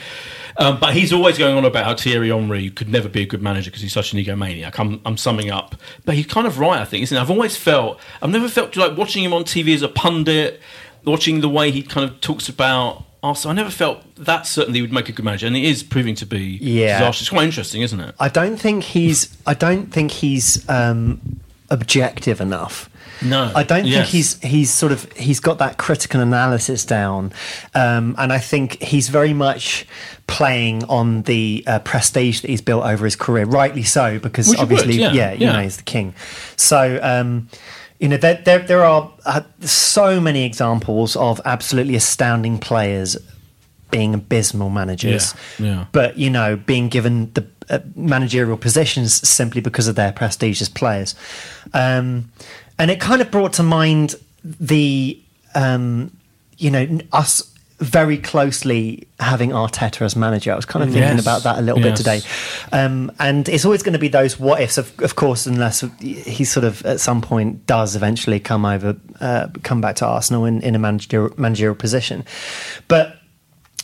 [0.58, 3.42] Um, but he's always going on about how Thierry Henry could never be a good
[3.42, 4.78] manager because he's such an egomaniac.
[4.80, 5.76] I'm, I'm summing up,
[6.06, 6.80] but he's kind of right.
[6.80, 7.20] I think, isn't it?
[7.22, 10.62] I've always felt I've never felt like watching him on TV as a pundit,
[11.06, 13.06] watching the way he kind of talks about.
[13.22, 13.52] Arsenal.
[13.52, 16.26] I never felt that certainly would make a good manager, and it is proving to
[16.26, 17.00] be Yeah.
[17.00, 17.22] disastrous.
[17.24, 18.16] It's quite interesting, isn't it?
[18.18, 19.36] I don't think he's.
[19.46, 22.89] I don't think he's um, objective enough.
[23.22, 23.52] No.
[23.56, 23.96] I don't Yes.
[23.96, 27.32] think he's he's sort of he's got that critical analysis down,
[27.76, 29.86] um, and I think he's very much
[30.28, 33.46] playing on the uh, prestige that he's built over his career.
[33.46, 35.52] Rightly so, because Which he would, obviously, yeah, yeah, you yeah.
[35.54, 36.14] know, he's the king.
[36.56, 37.00] So.
[37.02, 37.50] Um,
[38.02, 43.18] you know, there, there, there are uh, so many examples of absolutely astounding players
[43.92, 45.34] being abysmal managers.
[45.58, 45.86] Yeah, yeah.
[45.92, 51.14] But, you know, being given the uh, managerial positions simply because of their prestigious players.
[51.74, 52.32] Um,
[52.80, 55.22] and it kind of brought to mind the,
[55.54, 56.16] um,
[56.58, 60.52] you know, us very closely having Arteta as manager.
[60.52, 62.22] I was kind of thinking Yes, about that a little bit today.
[62.74, 66.44] Um, and it's always going to be those what ifs, of, of course, unless he
[66.44, 70.62] sort of at some point does eventually come over, uh, come back to Arsenal in,
[70.62, 72.26] in a managerial, managerial position.
[72.90, 73.18] But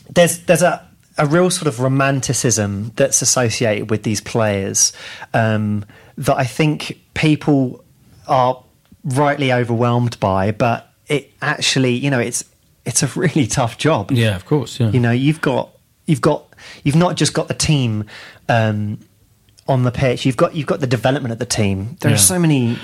[0.10, 0.86] there's there's a
[1.18, 4.92] a real sort of romanticism that's associated with these players
[5.34, 5.86] um,
[6.18, 7.84] that I think people
[8.28, 8.62] are
[9.06, 12.44] rightly overwhelmed by, but it actually, you know, it's
[12.86, 14.12] it's a really tough job.
[14.12, 14.80] Yeah, of course.
[14.80, 14.90] Yeah.
[14.92, 15.70] You know, you've got
[16.06, 16.44] you've got
[16.84, 18.06] you've not just got the team
[18.50, 19.00] um,
[19.68, 20.26] on the pitch.
[20.26, 21.98] You've got you've got the development of the team.
[22.02, 22.16] There Yeah.
[22.16, 22.78] are so many.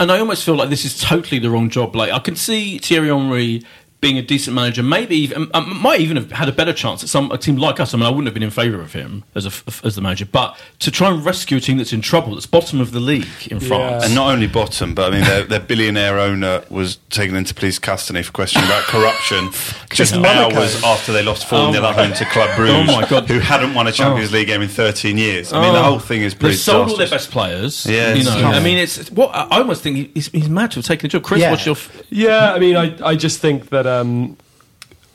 [0.00, 1.96] And I almost feel like this is totally the wrong job.
[1.96, 3.64] Like I can see Thierry Henry
[4.00, 7.08] being a decent manager, maybe even, um, might even have had a better chance at
[7.08, 7.92] some a team like us.
[7.92, 9.50] I mean, I wouldn't have been in favour of him as a,
[9.84, 12.80] as the manager, but to try and rescue a team that's in trouble, that's bottom
[12.80, 14.04] of the league in France.
[14.04, 17.80] And not only bottom, but I mean, their, their billionaire owner was taken into police
[17.80, 19.50] custody for questioning about corruption
[19.90, 20.56] just Monaco.
[20.60, 23.08] hours after they lost 4 Oh 0 my at home to Club Brugge, Oh my
[23.08, 23.26] God.
[23.28, 24.34] who hadn't won a Champions Oh.
[24.34, 25.52] League game in 13 years.
[25.52, 25.82] I mean, the Oh.
[25.82, 27.84] whole thing is pretty They've sold all their best players.
[27.84, 28.30] Yeah, you know.
[28.40, 28.54] tough.
[28.54, 31.24] I mean, it's what I almost think he's, he's mad to have taken the job.
[31.24, 31.50] Chris, Yeah.
[31.50, 31.74] what's your?
[31.74, 33.87] F- Yeah, I mean, I, I just think that.
[33.88, 34.36] Um,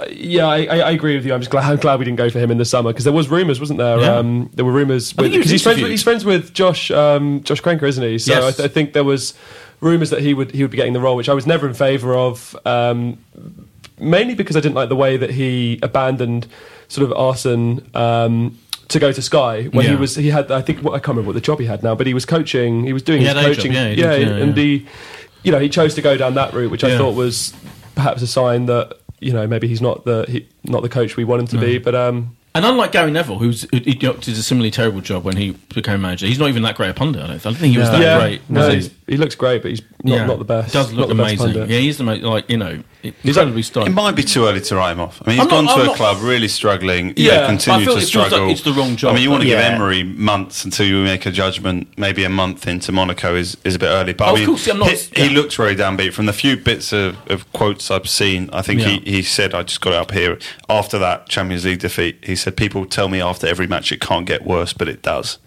[0.09, 1.33] yeah, I, I agree with you.
[1.33, 3.13] I'm just glad, I'm glad we didn't go for him in the summer because there
[3.13, 3.99] was rumours, wasn't there?
[3.99, 4.15] Yeah.
[4.17, 5.81] Um, there were rumours he because he's friends.
[5.81, 8.17] With, he's friends with Josh um, Josh Kroenke, isn't he?
[8.19, 8.43] So Yes.
[8.43, 9.33] I, th- I think there was
[9.79, 11.73] rumours that he would he would be getting the role, which I was never in
[11.73, 12.55] favour of.
[12.65, 13.17] Um,
[13.99, 16.47] mainly because I didn't like the way that he abandoned
[16.89, 18.57] sort of Arsene um,
[18.89, 21.27] to go to Sky when he was he had I think what I can't remember
[21.29, 22.83] what the job he had now, but he was coaching.
[22.83, 23.71] He was doing He his had a job, coaching.
[23.73, 24.63] yeah, did, yeah, and yeah.
[24.63, 24.87] he,
[25.43, 27.53] you know, he chose to go down that route, which I thought was
[27.95, 31.23] perhaps a sign that you know maybe he's not the he, not the coach we
[31.23, 31.77] want him to be.
[31.77, 35.37] But um, And unlike Gary Neville, who's who, he did a similarly terrible job when
[35.37, 37.21] he became manager, he's not even that great a pundit.
[37.21, 37.45] I don't, think.
[37.45, 38.49] I don't think he was that yeah, great.
[38.49, 38.93] no, was he?
[39.07, 40.73] He's- he looks great, but he's not, not the best.
[40.73, 41.55] Does look not amazing.
[41.55, 42.83] Yeah, he's the most like you know
[43.23, 45.21] incredibly It might be too early to write him off.
[45.25, 47.09] I mean, he's I'm gone not- to I'm a not- club really struggling.
[47.09, 48.49] You Yeah, know, but I continue feel to it feels like struggle.
[48.49, 49.11] it's the wrong job.
[49.11, 49.61] I mean, you want to Yeah.
[49.69, 51.87] give Emery months until you make a judgment.
[51.97, 54.13] Maybe a month into Monaco is, is a bit early.
[54.13, 55.37] But Oh, I of mean, course, I'm not- he, he yeah.
[55.37, 56.13] looks very downbeat.
[56.13, 58.87] From the few bits of, of quotes I've seen, I think Yeah.
[58.87, 60.37] he, he said, I just got it up here.
[60.69, 64.25] After that Champions League defeat, he said, "People tell me after every match it can't
[64.25, 65.37] get worse, but it does."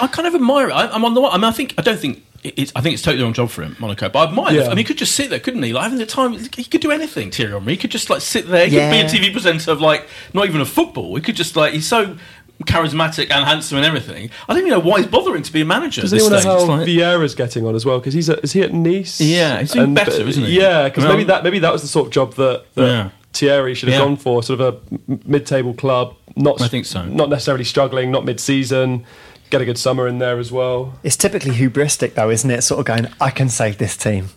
[0.00, 0.72] I kind of admire it.
[0.72, 1.32] I, I'm on the one.
[1.32, 2.72] I mean, I think I don't think it's.
[2.76, 4.08] I think it's totally the wrong job for him, Monaco.
[4.08, 4.54] But I admire.
[4.54, 4.64] Yeah.
[4.66, 5.72] I mean, he could just sit there, couldn't he?
[5.72, 7.30] Like having the time, he could do anything.
[7.30, 8.66] Thierry Henry, he could just like sit there.
[8.66, 8.90] He Yeah.
[8.90, 11.14] could be a TV presenter of like not even a football.
[11.16, 12.16] He could just like he's so
[12.64, 14.30] charismatic and handsome and everything.
[14.48, 16.00] I don't even know why he's bothering to be a manager.
[16.00, 17.98] Does anyone know how like- Vieira's getting on as well?
[17.98, 19.20] Because he's at, is he at Nice?
[19.20, 20.58] Yeah, he's doing uh, better, isn't he?
[20.58, 23.08] Yeah, because Well- maybe that maybe that was the sort of job that, that Yeah.
[23.34, 24.06] Thierry should have Yeah.
[24.06, 26.14] gone for, sort of a mid-table club.
[26.34, 27.04] Not I think so.
[27.04, 29.04] Not necessarily struggling, not mid-season.
[29.50, 30.98] Get a good summer in there as well.
[31.02, 32.62] It's typically hubristic, though, isn't it?
[32.62, 34.28] Sort of going, I can save this team.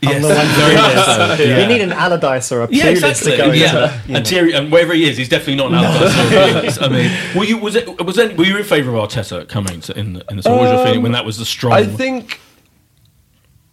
[0.00, 1.38] Yes, I'm the one to very do much this.
[1.38, 1.66] so, You yeah.
[1.66, 3.32] need an Allardyce or a Yeah, exactly.
[3.32, 3.58] to go into.
[3.58, 4.30] yeah, you and know.
[4.30, 6.78] Thierry, and wherever he is, he's definitely not an Allardyce.
[6.80, 9.80] I mean, were you was it was it, were you in favour of Arteta coming
[9.80, 10.52] to, in the in the side?
[10.52, 11.72] What was your feeling when that was the strong?
[11.72, 12.40] I think.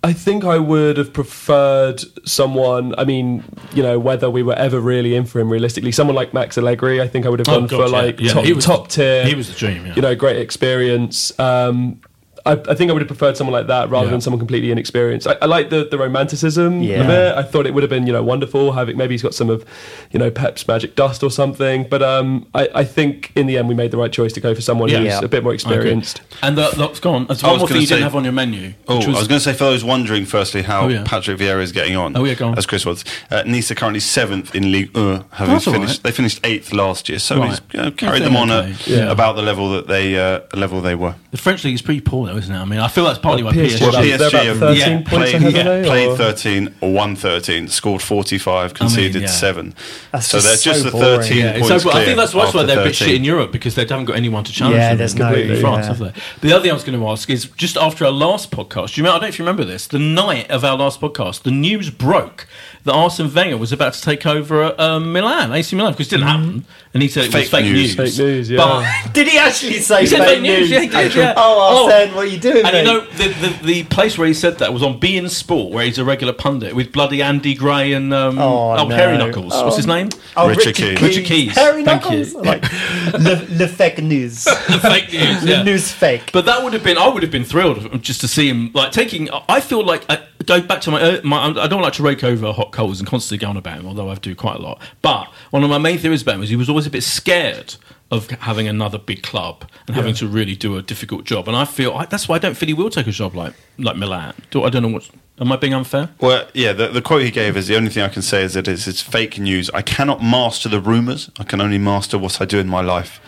[0.06, 2.94] I think I would have preferred someone.
[2.98, 3.44] I mean,
[3.74, 7.02] you know, whether we were ever really in for him realistically, someone like Max Allegri.
[7.02, 8.02] I think I would have Oh, gone God, for yeah.
[8.04, 9.26] like Yeah, top, was- top tier.
[9.26, 9.94] he was the dream, yeah.
[9.96, 11.38] You know, great experience.
[11.40, 12.02] Um,
[12.46, 14.12] I, I think I would have preferred someone like that rather Yeah.
[14.12, 15.28] than someone completely inexperienced.
[15.28, 17.02] I, I like the, the romanticism Yeah.
[17.02, 17.36] of it.
[17.38, 19.66] I thought it would have been you know wonderful having maybe he's got some of
[20.12, 21.88] you know Pep's magic dust or something.
[21.90, 24.54] But um, I, I think in the end we made the right choice to go
[24.54, 24.98] for someone Yeah.
[25.00, 25.20] who's Yeah.
[25.24, 26.22] a bit more experienced.
[26.44, 27.26] And the, that's gone.
[27.28, 28.74] That's I one was more thing gonna you didn't say- have on your menu.
[28.88, 31.04] Oh, which I was going to say for those wondering, firstly, how Oh, yeah.
[31.06, 32.16] Patrick Vieira is getting on.
[32.16, 32.58] Oh, yeah, go on.
[32.58, 35.82] As Chris was, uh, Nice are currently seventh in League 1, having That's finished.
[35.98, 36.04] right.
[36.04, 37.50] They finished eighth last year, so Right.
[37.50, 38.72] he's you know, carried them on okay.
[38.72, 39.12] at Yeah.
[39.12, 41.16] about the level that they uh, level they were.
[41.32, 42.58] the French league is pretty poor, though, isn't it?
[42.58, 43.82] I mean, I feel that's partly why PSG PSG.
[43.82, 46.76] Well, Well, they're about 13 have points played, ahead, yeah, are they, played or- 13
[46.82, 49.28] or won 13, scored 45, conceded yeah.
[49.28, 49.74] 7.
[50.12, 51.22] That's so just they're just so the boring.
[51.22, 53.76] 13 Yeah, points so, I think that's why they're a bit shit in Europe because
[53.76, 55.94] they haven't got anyone to challenge Yeah, them there's in no- France, yeah.
[55.94, 56.14] have they?
[56.48, 59.02] The other thing I was going to ask is just after our last podcast, do
[59.02, 61.44] you remember, I don't know if you remember this, the night of our last podcast,
[61.44, 62.48] the news broke
[62.86, 66.12] that Arsene Wenger was about to take over at um, Milan, AC Milan, because it
[66.12, 66.66] didn't happen.
[66.94, 67.98] And he said it was Fake fake news.
[67.98, 68.16] news.
[68.18, 68.58] Fake news, yeah.
[68.58, 71.34] But Did he actually say He said fake fake news, yeah, he did, yeah.
[71.36, 71.56] Oh,
[71.90, 71.92] Oh.
[71.92, 72.78] Arsene, what are you doing, And mate?
[72.80, 75.84] you know, the, the, the place where he said that was on Bein Sport, where
[75.84, 78.96] he's a regular pundit with bloody Andy Gray and um, Oh, oh, no.
[78.96, 79.52] Harry Knuckles.
[79.54, 80.10] What's his name?
[80.38, 81.02] Oh, Richard Keys.
[81.02, 81.56] Richard Keys.
[81.56, 82.34] Harry Thank Knuckles.
[82.34, 82.42] you.
[82.44, 82.64] Like,
[83.14, 84.46] le, le fake news.
[84.46, 85.42] The fake news.
[85.46, 85.64] The yeah.
[85.64, 86.30] news fake.
[86.32, 88.92] But that would have been, I would have been thrilled just to see him like
[88.92, 89.30] taking.
[89.50, 91.48] I feel like I go back to my, uh, my.
[91.48, 94.10] I don't like to rake over hot coals and constantly go on about him, although
[94.10, 94.82] I do quite a lot.
[95.02, 97.76] But one of my main theories about him was he was always a bit scared
[98.12, 101.48] of having another big club and having to really do a difficult job.
[101.48, 103.54] And I feel I, that's why I don't feel he will take a job like
[103.78, 104.34] like Milan.
[104.52, 105.10] Do, I don't know what.
[105.38, 106.10] Am I being unfair?
[106.22, 108.54] Well, yeah, the, the quote he gave is the only thing I can say is
[108.54, 109.70] that it's, it's fake news.
[109.74, 111.30] I cannot master the rumours.
[111.38, 113.20] I can only master what I do in my life.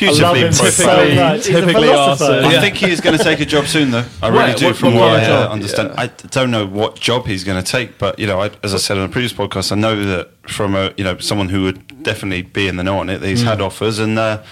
[0.00, 1.44] I love Beautifully him so much.
[1.44, 2.24] Typically philosopher.
[2.32, 2.44] Arsene.
[2.46, 2.60] I Yeah.
[2.60, 4.04] think he is going to take a job soon, though.
[4.20, 5.52] I really Right, do, what- from what what kind I uh, job?
[5.52, 5.92] understand.
[5.96, 8.78] I don't know what job he's going to take, but you know, I, as I
[8.78, 12.02] said on a previous podcast, I know that from a you know someone who would
[12.02, 14.42] definitely be in the know on it, that he's had offers, and uh,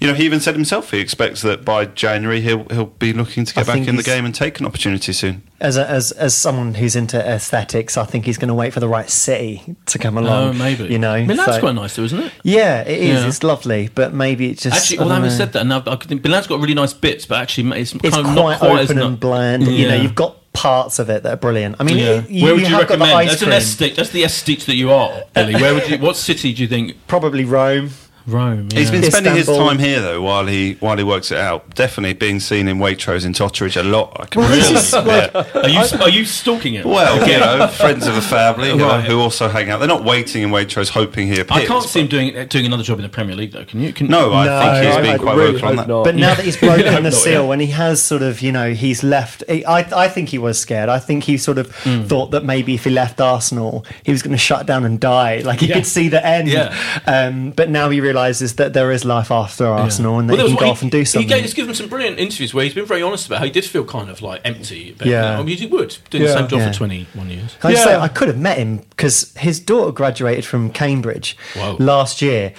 [0.00, 3.44] you know, he even said himself he expects that by January he'll he'll be looking
[3.44, 5.42] to I get back in the game and take an opportunity soon.
[5.60, 8.80] As, a, as as someone who's into aesthetics, I think he's going to wait for
[8.80, 10.48] the right city to come oh, along.
[10.48, 10.84] Oh, maybe.
[10.84, 12.32] You know, Milan's so- quite nice, though, isn't it?
[12.42, 13.20] Yeah, it is.
[13.20, 13.28] Yeah.
[13.28, 15.96] It's lovely, but maybe it just Actually, I although don't having said that, now I
[15.96, 18.84] think Milan's got really nice bits, but actually it's, it's kind of quite not quite
[18.84, 19.66] open nu- and bland.
[19.66, 21.76] You know, you've got parts of it that are brilliant.
[21.78, 22.22] I mean, Yeah.
[22.28, 23.18] you, Where would you, have got the recommend?
[23.18, 23.58] ice That's an cream.
[23.58, 23.96] aesthetic.
[23.96, 25.54] That's the aesthete that you are, Billy.
[25.54, 25.98] Where would you?
[25.98, 26.96] What city do you think?
[27.06, 27.90] Probably Rome.
[28.32, 28.68] Rome.
[28.72, 28.78] Yeah.
[28.80, 31.74] He's been spending his time here though while he while he works it out.
[31.74, 34.16] Definitely being seen in Waitrose in Totteridge a lot.
[34.20, 35.56] I can Well, this really is bet.
[35.56, 36.84] Are you are you stalking it?
[36.86, 39.78] Well, you know, friends of a family you know, who also hang out.
[39.78, 41.62] They're not waiting in Waitrose hoping he appears.
[41.62, 43.64] I can't see him doing doing another job in the Premier League though.
[43.64, 43.92] Can you?
[43.92, 45.88] Can, No, I No, think he's I- been I quite really vocal on that.
[45.88, 46.04] not.
[46.04, 47.52] But now that he's broken Yeah, the not, seal yeah.
[47.52, 49.42] and he has sort of, you know, he's left.
[49.48, 50.88] I, I think he was scared.
[50.88, 52.02] I think he sort of Hmm.
[52.02, 55.38] thought that maybe if he left Arsenal, he was going to shut down and die.
[55.38, 55.76] Like he Yeah.
[55.76, 56.48] could see the end.
[56.48, 56.74] Yeah.
[57.06, 60.52] Um, but now he realizes that there is life after Arsenal and that Well, he
[60.52, 61.28] can go one- off and do something.
[61.28, 63.50] He gave, he's given some brilliant interviews where he's been very honest about how he
[63.50, 64.94] did feel kind of like empty.
[64.96, 65.38] But, Yeah.
[65.38, 66.70] I mean, he would doing the same job Yeah.
[66.72, 67.56] for twenty one years.
[67.60, 67.84] Can I Yeah.
[67.84, 71.76] say I could have met him because his daughter graduated from Cambridge Whoa.
[71.78, 72.52] last year,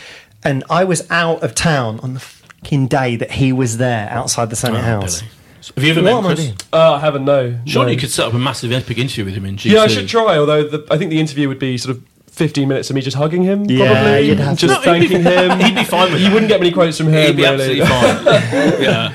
[0.44, 4.50] and I was out of town on the fucking day that he was there outside
[4.50, 5.20] the Senate Oh, House.
[5.22, 5.32] Billy.
[5.76, 6.68] Have you ever What met am I him, Chris?
[6.74, 7.26] Uh, I haven't.
[7.26, 7.56] No.
[7.66, 7.92] Surely no.
[7.94, 9.66] you could set up a massive epic interview with him in G2.
[9.72, 10.36] Yeah, I should try.
[10.38, 12.04] Although the, I think the interview would be sort of
[12.42, 14.68] 15 minutes of me just hugging him, Yeah, probably, you'd have to.
[14.68, 15.60] just be- thanking him.
[15.60, 16.26] he'd be fine with it.
[16.26, 17.28] You wouldn't get many quotes from him.
[17.28, 17.82] He'd be really.
[17.82, 18.82] absolutely fine.
[18.82, 19.14] yeah.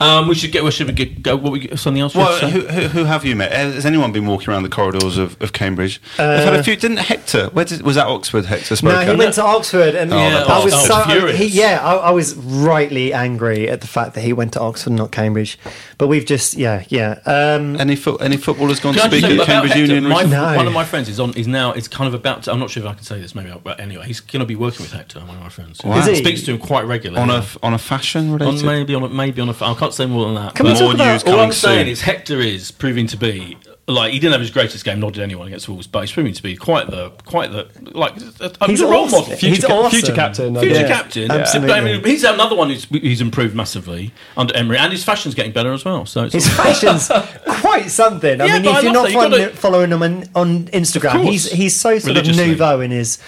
[0.00, 0.62] Um, we should get.
[0.62, 1.22] Well, should we get?
[1.22, 2.14] Go, what we, something else?
[2.14, 3.52] Well, have who, who, who have you met?
[3.52, 6.00] Has anyone been walking around the corridors of, of Cambridge?
[6.18, 6.76] I've had a few.
[6.76, 7.48] Didn't Hector?
[7.48, 8.44] Where did, was that Oxford?
[8.44, 8.92] Hector spoke.
[8.92, 9.18] No, he at?
[9.18, 10.92] went to Oxford, and Yeah, I was Oxford.
[10.92, 11.38] so Furious.
[11.38, 14.92] he, yeah, I, I was rightly angry at the fact that he went to Oxford,
[14.92, 15.58] not Cambridge.
[15.98, 17.20] But we've just yeah, yeah.
[17.24, 20.04] Um, Any foot, any footballers gone to Can I speak at Cambridge Hector, Union?
[20.04, 20.24] my.
[20.24, 20.56] No.
[20.56, 21.32] One of my friends is on.
[21.34, 21.72] Is now.
[21.72, 22.42] Is kind of about.
[22.44, 23.34] To, I'm not sure if I can say this.
[23.34, 23.50] Maybe.
[23.50, 25.20] I'll, but anyway, he's going to be working with Hector.
[25.20, 25.82] One of my friends.
[25.82, 25.98] Wow.
[25.98, 26.16] Is he?
[26.16, 27.22] Speaks to him quite regularly.
[27.22, 29.52] on a on a fashion on maybe on a, maybe on a.
[29.52, 30.54] I can't say more than that.
[30.54, 33.56] Can we talk More about- news All I'm saying is Hector is proving to be
[33.88, 36.32] like he didn't have his greatest game, nor did anyone against Wolves, but he's proving
[36.32, 39.20] to be quite the quite the like a, a He's a role awesome.
[39.20, 39.36] model.
[39.36, 39.90] Future, He's ca- awesome.
[40.00, 40.56] future captain.
[40.56, 40.88] I Future guess.
[40.88, 41.68] captain, absolutely.
[41.72, 45.36] But, I mean, he's another one who's he's improved massively under Emery, and his fashion's
[45.36, 46.04] getting better as well.
[46.04, 47.06] So it's his fashion's
[47.60, 48.40] quite something.
[48.40, 49.12] I Yeah, mean, but if I you're love not that.
[49.12, 51.28] You've following, gotta- following him on, on Instagram, course.
[51.28, 52.46] he's he's so sort of Religiously.
[52.48, 53.18] nouveau in his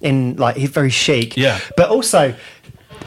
[0.00, 1.36] in like he's very chic.
[1.36, 1.60] Yeah.
[1.76, 2.34] but also.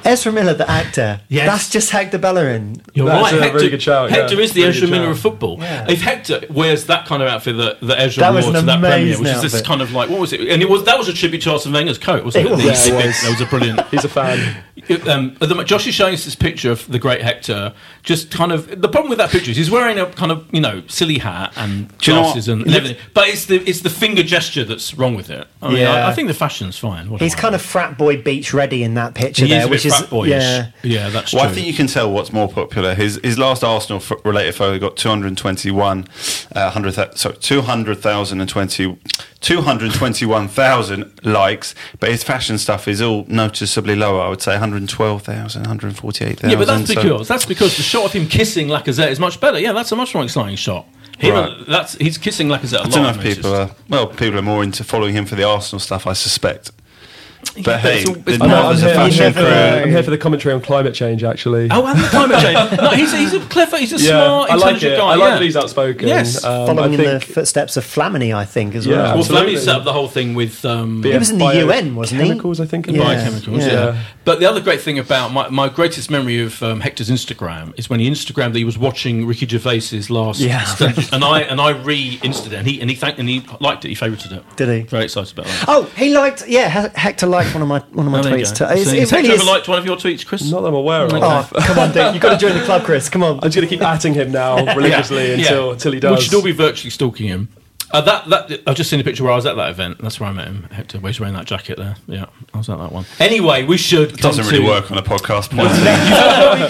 [0.06, 1.48] Ezra Miller, the actor, Yes.
[1.48, 2.82] that's just Hector Bellerin.
[2.94, 3.34] You're That's right.
[3.40, 4.26] a Hector, really good shout, yeah.
[4.26, 5.12] Is the Really Ezra Miller shout.
[5.12, 5.58] of football.
[5.60, 5.86] Yeah.
[5.90, 8.94] If Hector wears that kind of outfit that, that Ezra That wore to that premiere,
[8.98, 9.68] amazing which is this outfit.
[9.68, 10.42] kind of like what was it?
[10.42, 12.52] And it was that was a tribute to Arsene Wenger's coat, wasn't it?
[12.52, 12.64] It was.
[12.88, 13.22] Yeah, it was.
[13.22, 13.82] That was a brilliant.
[13.92, 14.64] He's a fan.
[15.08, 17.74] Um, the, Josh is showing us this picture of the great Hector.
[18.04, 20.60] Just kind of the problem with that picture is he's wearing a kind of you
[20.62, 23.82] know silly hat and Do you know glasses and, and everything, but it's the it's
[23.82, 25.48] the finger gesture that's wrong with it.
[25.62, 25.92] I mean, Yeah.
[26.08, 27.10] I, I think the fashion's fine.
[27.12, 29.64] What do He's I kind of frat boy beach ready in that picture he there,
[29.66, 30.32] is which is frat boyish.
[30.32, 30.72] yeah.
[30.84, 31.52] yeah, that's Well, true.
[31.52, 32.96] I think you can tell what's more popular.
[32.96, 36.06] His his last Arsenal f- related photo got 221,
[36.56, 38.98] uh, 100, th- sorry, 200,020
[39.42, 44.22] 221,000 likes, but his fashion stuff is all noticeably lower.
[44.22, 46.50] I would say 112,000, 148,000.
[46.50, 49.40] Yeah, but that's so- because that's because the shot of him kissing Lacazette is much
[49.40, 49.60] better.
[49.60, 50.86] Yeah, that's a much more exciting shot.
[51.20, 51.54] Him, Right.
[51.68, 52.92] That's he's kissing Lacazette a I lot.
[52.94, 54.08] don't know if I mean, it's people are well.
[54.08, 56.72] People are more into following him for the Arsenal stuff, I suspect.
[57.66, 59.40] But hey, it's it's I'm, not- I'm here, a I'm, here for.
[59.42, 61.68] I'm here for the commentary on climate change, actually.
[61.70, 62.52] Oh, and the climate change.
[62.82, 64.98] No, he's, he's a clever, he's a yeah, smart, I like intelligent it.
[64.98, 65.04] guy.
[65.06, 65.34] I like yeah.
[65.36, 66.08] that he's outspoken.
[66.08, 66.44] Yes.
[66.44, 68.98] Um, Following I in the footsteps of Flamini, I think, as Yeah.
[68.98, 69.16] well.
[69.16, 72.22] Well, Flamini set up the whole thing with um, He was in the UN, wasn't
[72.22, 72.28] he?
[72.30, 72.88] Chemicals, I think.
[72.88, 73.04] Yeah.
[73.04, 73.60] biochemicals.
[73.60, 73.68] Yeah.
[73.68, 74.04] yeah.
[74.24, 77.90] But the other great thing about my, my greatest memory of um, Hector's Instagram is
[77.90, 80.40] when he Instagrammed that he was watching Ricky Gervais's last.
[80.40, 80.64] Yeah.
[80.64, 83.84] stand- and I and I re-insted it, and he and he thanked and he liked
[83.86, 83.90] it.
[83.90, 84.44] He favorited it.
[84.56, 84.82] Did he?
[84.88, 85.66] Very excited about that.
[85.68, 86.48] Oh, he liked.
[86.48, 88.68] Yeah, He- Hector liked one of my one of my Oh, tweets go.
[88.68, 88.74] too.
[88.74, 89.42] It's- So it has really Hector is.
[89.42, 90.50] ever liked one of your tweets, Chris?
[90.52, 91.14] Not that I'm aware of.
[91.14, 92.14] Oh, come on, Dick!
[92.14, 93.10] You've got to join the club, Chris.
[93.10, 93.36] Come on.
[93.44, 95.38] I'm just going to keep atting him now religiously Yeah.
[95.38, 95.72] until Yeah.
[95.74, 96.18] until he does.
[96.18, 97.50] We should all be virtually stalking him.
[97.94, 99.98] Uh, that that I've just seen a picture where I was at that event.
[100.02, 100.64] That's where I met him.
[100.72, 101.96] Hector, where he's wearing that jacket there.
[102.08, 103.06] Yeah, I was at that one.
[103.20, 104.14] Anyway, we should.
[104.14, 105.70] It doesn't really to- work on a podcast point.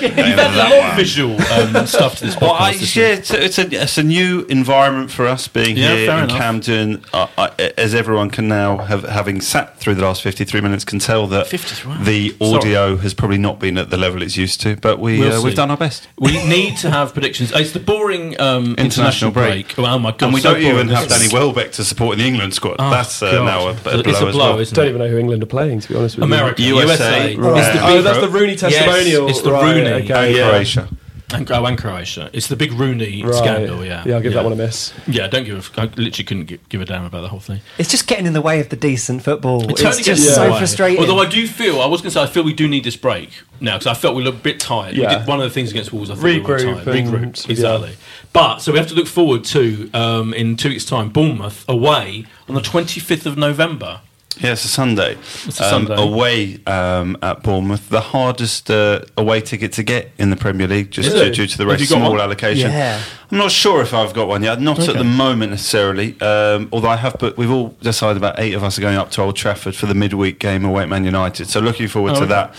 [0.02, 2.42] You've had a lot of visual um, stuff to this podcast.
[2.42, 5.78] Well, I, this yeah, it's a, it's, a, it's a new environment for us being
[5.78, 6.38] Yeah, here in enough.
[6.38, 7.06] Camden.
[7.14, 11.00] Uh, I, as everyone can now, have, having sat through the last 53 minutes, can
[11.00, 12.04] tell that 53, wow.
[12.04, 15.40] the audio has probably not been at the level it's used to, but we, We'll
[15.42, 16.08] uh, we've done our best.
[16.18, 17.52] We need to have predictions.
[17.54, 19.76] It's the boring um, international, International break.
[19.76, 19.88] break.
[19.88, 20.24] Oh my god!
[20.24, 22.54] and we so don't even have This Danny is- Welbeck to support in the England
[22.54, 22.78] squad.
[22.80, 24.00] Oh, That's uh, now a, a It's blow a
[24.30, 24.60] as blow, well.
[24.60, 24.90] isn't don't it?
[24.90, 27.34] even know who England are playing, to be honest with America, USA.
[27.34, 27.36] USA.
[27.36, 27.58] Right.
[27.60, 29.28] It's the Oh, that's the Rooney testimonial.
[29.28, 29.90] Yes, it's the Right, Rooney.
[30.12, 30.50] okay, And yeah.
[30.50, 30.88] Croatia.
[31.34, 32.30] And, oh, and Croatia.
[32.34, 33.34] It's the big Rooney Right.
[33.34, 33.86] scandal.
[33.86, 34.94] Yeah, Yeah, I'll give that one a miss.
[35.08, 35.72] Yeah, don't give.
[35.78, 37.62] A, I literally couldn't give, give a damn about the whole thing.
[37.78, 39.64] It's just getting in the way of the decent football.
[39.64, 40.58] It it's just gets so way.
[40.58, 41.00] frustrating.
[41.00, 42.98] Although I do feel, I was going to say, I feel we do need this
[42.98, 43.30] break
[43.62, 44.96] now because I felt we looked a bit tired.
[44.98, 45.20] We Yeah.
[45.20, 46.10] did one of the things against Wolves.
[46.12, 46.98] I thought we were Regroup tired.
[46.98, 47.52] and- Regroup, yeah.
[47.52, 47.92] exactly.
[48.34, 52.26] But so we have to look forward to um, in two weeks' time, Bournemouth away
[52.48, 54.02] on the twenty fifth of November.
[54.40, 55.18] Yeah, it's a Sunday.
[55.46, 56.02] It's a Um, Sunday.
[56.02, 57.90] Away um, at Bournemouth.
[57.90, 61.58] The hardest uh, away ticket to get in the Premier League, just due, due to
[61.58, 62.22] the Have very you got small one?
[62.22, 62.72] allocation.
[62.72, 63.04] Yeah.
[63.30, 64.62] I'm not sure if I've got one yet.
[64.62, 66.20] Not at the moment necessarily.
[66.22, 69.12] Um, although I have, but we've all decided about eight of us are going up
[69.12, 71.50] to Old Trafford for the midweek game away at Man United.
[71.50, 72.52] So looking forward Oh, to okay.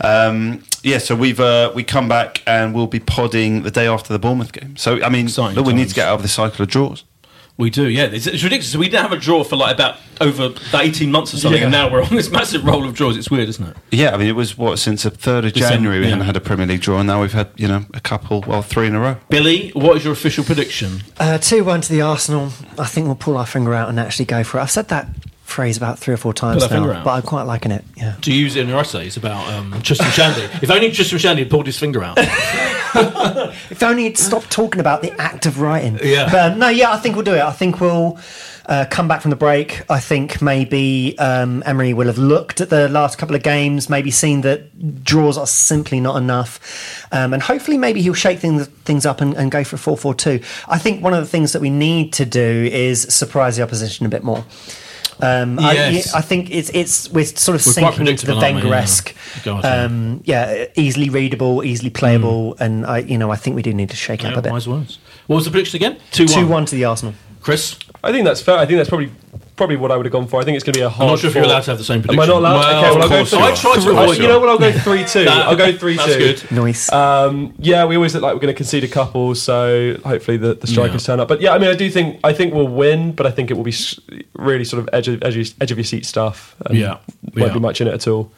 [0.00, 0.60] that.
[0.82, 4.18] Yeah, so we've uh, we come back and we'll be podding the day after the
[4.18, 4.76] Bournemouth game.
[4.76, 5.90] So I mean, Exciting look, we need times.
[5.90, 7.04] to get out of the cycle of draws.
[7.60, 8.04] We do, yeah.
[8.04, 8.74] It's, it's ridiculous.
[8.74, 11.70] We didn't have a draw for like about over about eighteen months or something, and
[11.70, 13.18] now we're on this massive roll of draws.
[13.18, 13.76] It's weird, isn't it?
[13.90, 16.12] Yeah, I mean, it was what since the third of December, January we yeah.
[16.12, 18.62] hadn't had a Premier League draw, and now we've had you know a couple, well,
[18.62, 19.16] three in a row.
[19.28, 21.02] Billy, what is your official prediction?
[21.18, 22.50] Uh, 2 1 to the Arsenal.
[22.78, 24.62] I think we'll pull our finger out and actually go for it.
[24.62, 25.08] I've said that
[25.50, 27.84] phrase about three or four times Pull our finger now, but I'm quite liking it.
[27.96, 28.16] Yeah.
[28.20, 30.42] Do you use it in your essays about um, Tristram Shandy?
[30.62, 32.18] if only Tristram Shandy had pulled his finger out.
[33.70, 36.00] If only he'd stop talking about the act of writing.
[36.02, 36.28] Yeah.
[36.30, 37.40] But um, no, yeah, I think we'll do it.
[37.40, 38.18] I think we'll
[38.66, 39.82] uh, come back from the break.
[39.90, 44.10] I think maybe um, Emery will have looked at the last couple of games, maybe
[44.10, 49.06] seen that draws are simply not enough, um, and hopefully maybe he'll shake things things
[49.06, 50.40] up and, and go for a four four two.
[50.68, 54.06] I think one of the things that we need to do is surprise the opposition
[54.06, 54.44] a bit more.
[55.22, 56.14] Um, Yes.
[56.14, 58.70] I, I think it's it's we're sort of We're sinking into the predictable.
[58.70, 59.42] Wenger-esque, Yeah.
[59.44, 59.90] Go on, Sam.
[59.92, 63.90] um, yeah, easily readable, easily playable, and I, you know, I think we do need
[63.90, 64.52] to shake it up a bit.
[64.52, 64.98] wise words.
[65.26, 65.98] What was the prediction again?
[66.12, 67.14] 2 Two one to the Arsenal.
[67.40, 67.78] Chris?
[68.02, 68.56] I think that's fair.
[68.58, 69.10] I think that's probably
[69.60, 70.40] probably what I would have gone for.
[70.40, 71.02] I think it's going to be a hard.
[71.06, 72.18] I'm not sure if you're fought- allowed to have the same position.
[72.18, 72.54] Am I not allowed?
[72.54, 73.52] Well, okay, well, of I'll go course for you are.
[73.52, 74.28] I tried to three- avoid You you.
[74.28, 74.48] know what?
[74.48, 75.26] I'll go three two.
[75.28, 76.06] I'll go three two.
[76.06, 76.50] That's good.
[76.50, 76.90] Nice.
[76.92, 80.54] Um, yeah, we always look like we're going to concede a couple, so hopefully the,
[80.54, 81.06] the strikers Yeah.
[81.12, 81.28] turn up.
[81.28, 83.54] But yeah, I mean, I do think I think we'll win, but I think it
[83.54, 83.74] will be
[84.34, 86.56] really sort of edge of, edge of, edge of your seat stuff.
[86.66, 86.96] and Yeah,
[87.34, 87.52] won't yeah.
[87.52, 88.32] be much in it at all.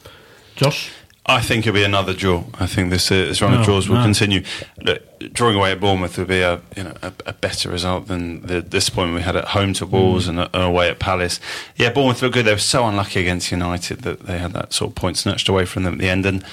[0.55, 0.91] Josh?
[1.25, 2.43] I think it'll be another draw.
[2.59, 4.03] I think this uh, this run Oh, of draws will no.
[4.03, 4.43] continue.
[4.81, 5.01] Look,
[5.33, 8.61] drawing away at Bournemouth would be a you know a, a better result than the
[8.61, 11.39] disappointment we had at home to Wolves and, uh, and away at Palace.
[11.77, 12.45] Yeah, Bournemouth looked good.
[12.45, 15.63] They were so unlucky against United that they had that sort of point snatched away
[15.65, 16.25] from them at the end.
[16.25, 16.43] And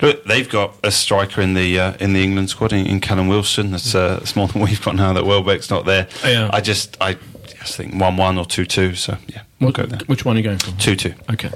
[0.00, 3.28] look, they've got a striker in the uh, in the England squad in, in Callum
[3.28, 3.72] Wilson.
[3.72, 6.08] That's, uh, that's more than we've got now that Welbeck's not there.
[6.24, 6.48] Yeah.
[6.50, 7.18] I just I
[7.60, 8.94] just think one one or two two.
[8.94, 10.00] So yeah, we'll What, go there.
[10.06, 10.70] which one are you going for?
[10.80, 11.12] Two two.
[11.30, 11.50] Okay.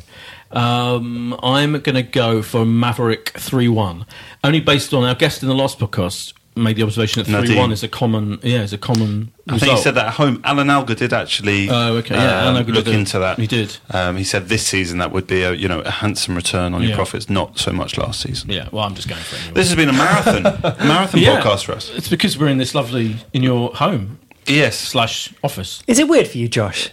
[0.51, 4.07] Um, I'm going to go for Maverick 3 1.
[4.44, 7.70] Only based on our guest in the last podcast made the observation that 3 1
[7.70, 9.30] is a common, yeah, is a common.
[9.49, 10.40] I think he said that at home.
[10.44, 12.99] Alan Alga did actually Oh, okay, yeah, um, Alan Alga look did it.
[12.99, 13.38] into that.
[13.38, 13.76] He did.
[13.90, 16.80] Um, he said this season that would be a you know a handsome return on
[16.82, 16.96] your Yeah.
[16.96, 18.51] profits, not so much last season.
[18.51, 19.55] Yeah, well, I'm just going for it anyway.
[19.55, 20.42] This has been a marathon
[20.88, 21.40] marathon Yeah.
[21.40, 21.90] podcast for us.
[21.94, 24.76] It's because we're in this lovely, in your home Yes.
[24.78, 25.82] slash office.
[25.86, 26.90] Is it weird for you, Josh?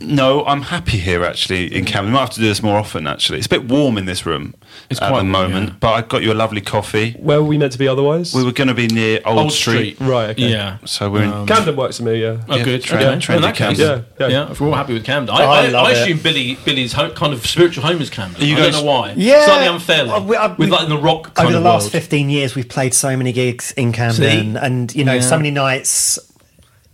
[0.00, 2.12] No, I'm happy here actually in Camden.
[2.12, 3.06] We might have to do this more often.
[3.06, 4.54] Actually, it's a bit warm in this room
[4.90, 5.68] It's at quite the warm, moment.
[5.70, 5.74] yeah.
[5.80, 7.12] But I got you a lovely coffee.
[7.18, 8.34] Where were we meant to be otherwise?
[8.34, 9.96] We were going to be near Old, Old Street.
[9.96, 10.08] Street.
[10.08, 10.30] right.
[10.30, 10.48] Okay.
[10.50, 10.78] Yeah.
[10.84, 11.32] So we're in.
[11.32, 12.22] Um, Camden works for me.
[12.22, 12.42] Yeah.
[12.48, 12.82] Oh, Yeah, good.
[12.82, 13.16] trend- okay.
[13.18, 14.04] trendy Well, in that case, Camden.
[14.20, 14.32] Yeah, yeah.
[14.46, 14.50] yeah.
[14.52, 15.98] If we're all happy with Camden, I, I I, love I it.
[16.02, 18.40] assume Billy, Billy's home, kind of spiritual home is Camden.
[18.40, 19.14] Are you I don't know why.
[19.16, 19.46] Yeah.
[19.46, 20.10] slightly unfairly.
[20.10, 21.92] Uh, we- uh, with like in the rock kind Over the last world.
[21.92, 24.58] 15 years, we've played so many gigs in Camden, See?
[24.58, 25.20] and you know, Yeah.
[25.20, 26.18] so many nights,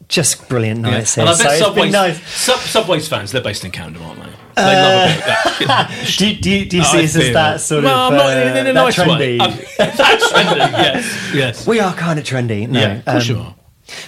[0.09, 0.91] just brilliant Yeah.
[0.91, 1.29] nights And.
[1.29, 2.29] I bet it's Subways, nice.
[2.31, 4.31] Sub, Subways fans, they're based in Camden, aren't they?
[4.57, 6.15] They love a bit of that.
[6.19, 8.27] Do, you- do, you- do you see us as that sort well, of I'm not
[8.27, 9.19] uh, in, in a that nice trendy?
[9.19, 9.39] way.
[9.39, 11.31] Um, that's trendy, yes.
[11.35, 11.67] Yes.
[11.67, 12.69] We are kind of trendy.
[12.69, 13.55] No, yeah, course um, you are.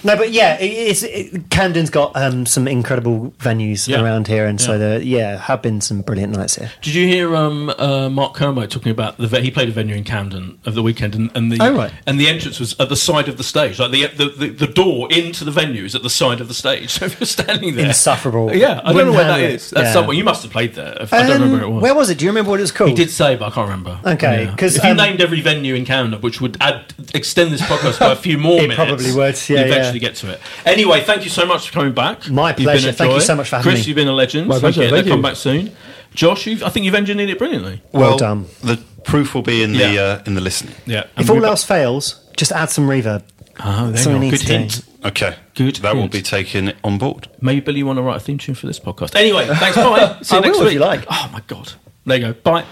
[0.03, 4.01] No, but yeah, it, it's it, Camden's got um, some incredible venues Yeah.
[4.01, 4.77] around here, and so Yeah.
[4.77, 6.71] there, yeah, have been some brilliant nights here.
[6.81, 9.95] Did you hear um, uh, Mark Kermode talking about the ve- he played a venue
[9.95, 11.91] in Camden of the weekend and, and the Oh, right.
[12.07, 14.67] and the entrance was at the side of the stage like the, the, the, the
[14.67, 17.75] door into the venue is at the side of the stage so if you're standing
[17.75, 18.53] there Insufferable.
[18.55, 19.93] yeah I don't know where that is that's Yeah.
[19.93, 22.09] somewhere you must have played there I don't Um, remember where it was Where was
[22.09, 22.17] it?
[22.19, 22.89] Do you remember what it was called?
[22.89, 23.99] he did say, but I can't remember.
[24.05, 24.55] Okay, Yeah.
[24.55, 27.99] 'cause, if you um, named every venue in Camden, which would add extend this podcast
[27.99, 30.07] by a few more It minutes, probably would, yeah, eventually yeah.
[30.09, 30.39] get to it.
[30.65, 32.29] Anyway, thank you so much for coming back.
[32.29, 32.91] My You've been pleasure.
[32.91, 33.77] Thank you so much for having Chris, me.
[33.79, 34.47] Chris, you've been a legend.
[34.47, 35.11] My pleasure, Thank you.
[35.11, 35.71] Come back soon.
[36.13, 37.81] Josh, you've, I think you've engineered it brilliantly.
[37.91, 38.45] Well done.
[38.61, 40.01] The proof will be in the Yeah.
[40.01, 40.73] uh, in the listening.
[40.85, 41.03] Yeah.
[41.17, 43.23] If all else fails, just add some reverb.
[43.63, 44.23] oh, there so you we go.
[44.23, 44.53] need Good to do.
[44.53, 44.81] hint.
[45.05, 45.35] Okay.
[45.53, 47.29] Good That will be taken on board.
[47.39, 49.15] Maybe Billy, you want to write a theme tune for this podcast.
[49.15, 49.75] Anyway, thanks.
[49.75, 50.17] Bye.
[50.21, 50.73] See you I next will if week.
[50.75, 51.05] you like.
[51.09, 51.73] Oh my god.
[52.05, 52.33] There you go.
[52.33, 52.65] Bye.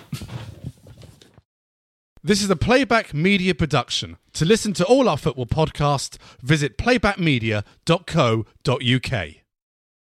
[2.26, 4.18] This is a Playback Media production.
[4.34, 9.28] To listen to all our football podcasts, visit playbackmedia.co.uk.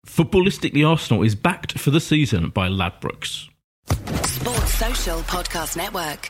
[0.06, 3.48] Footballistically Arsenal is backed for the season by Ladbrokes.
[4.26, 6.28] Sports Social Podcast Network.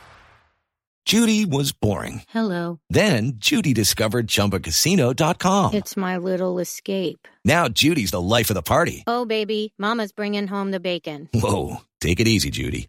[1.05, 2.22] Judy was boring.
[2.28, 2.78] Hello.
[2.89, 5.74] Then Judy discovered ChumbaCasino.com.
[5.74, 7.26] It's my little escape.
[7.45, 9.03] Now Judy's the life of the party.
[9.09, 11.28] Oh, baby, Mama's bringing home the bacon.
[11.35, 12.89] Whoa, take it easy, Judy.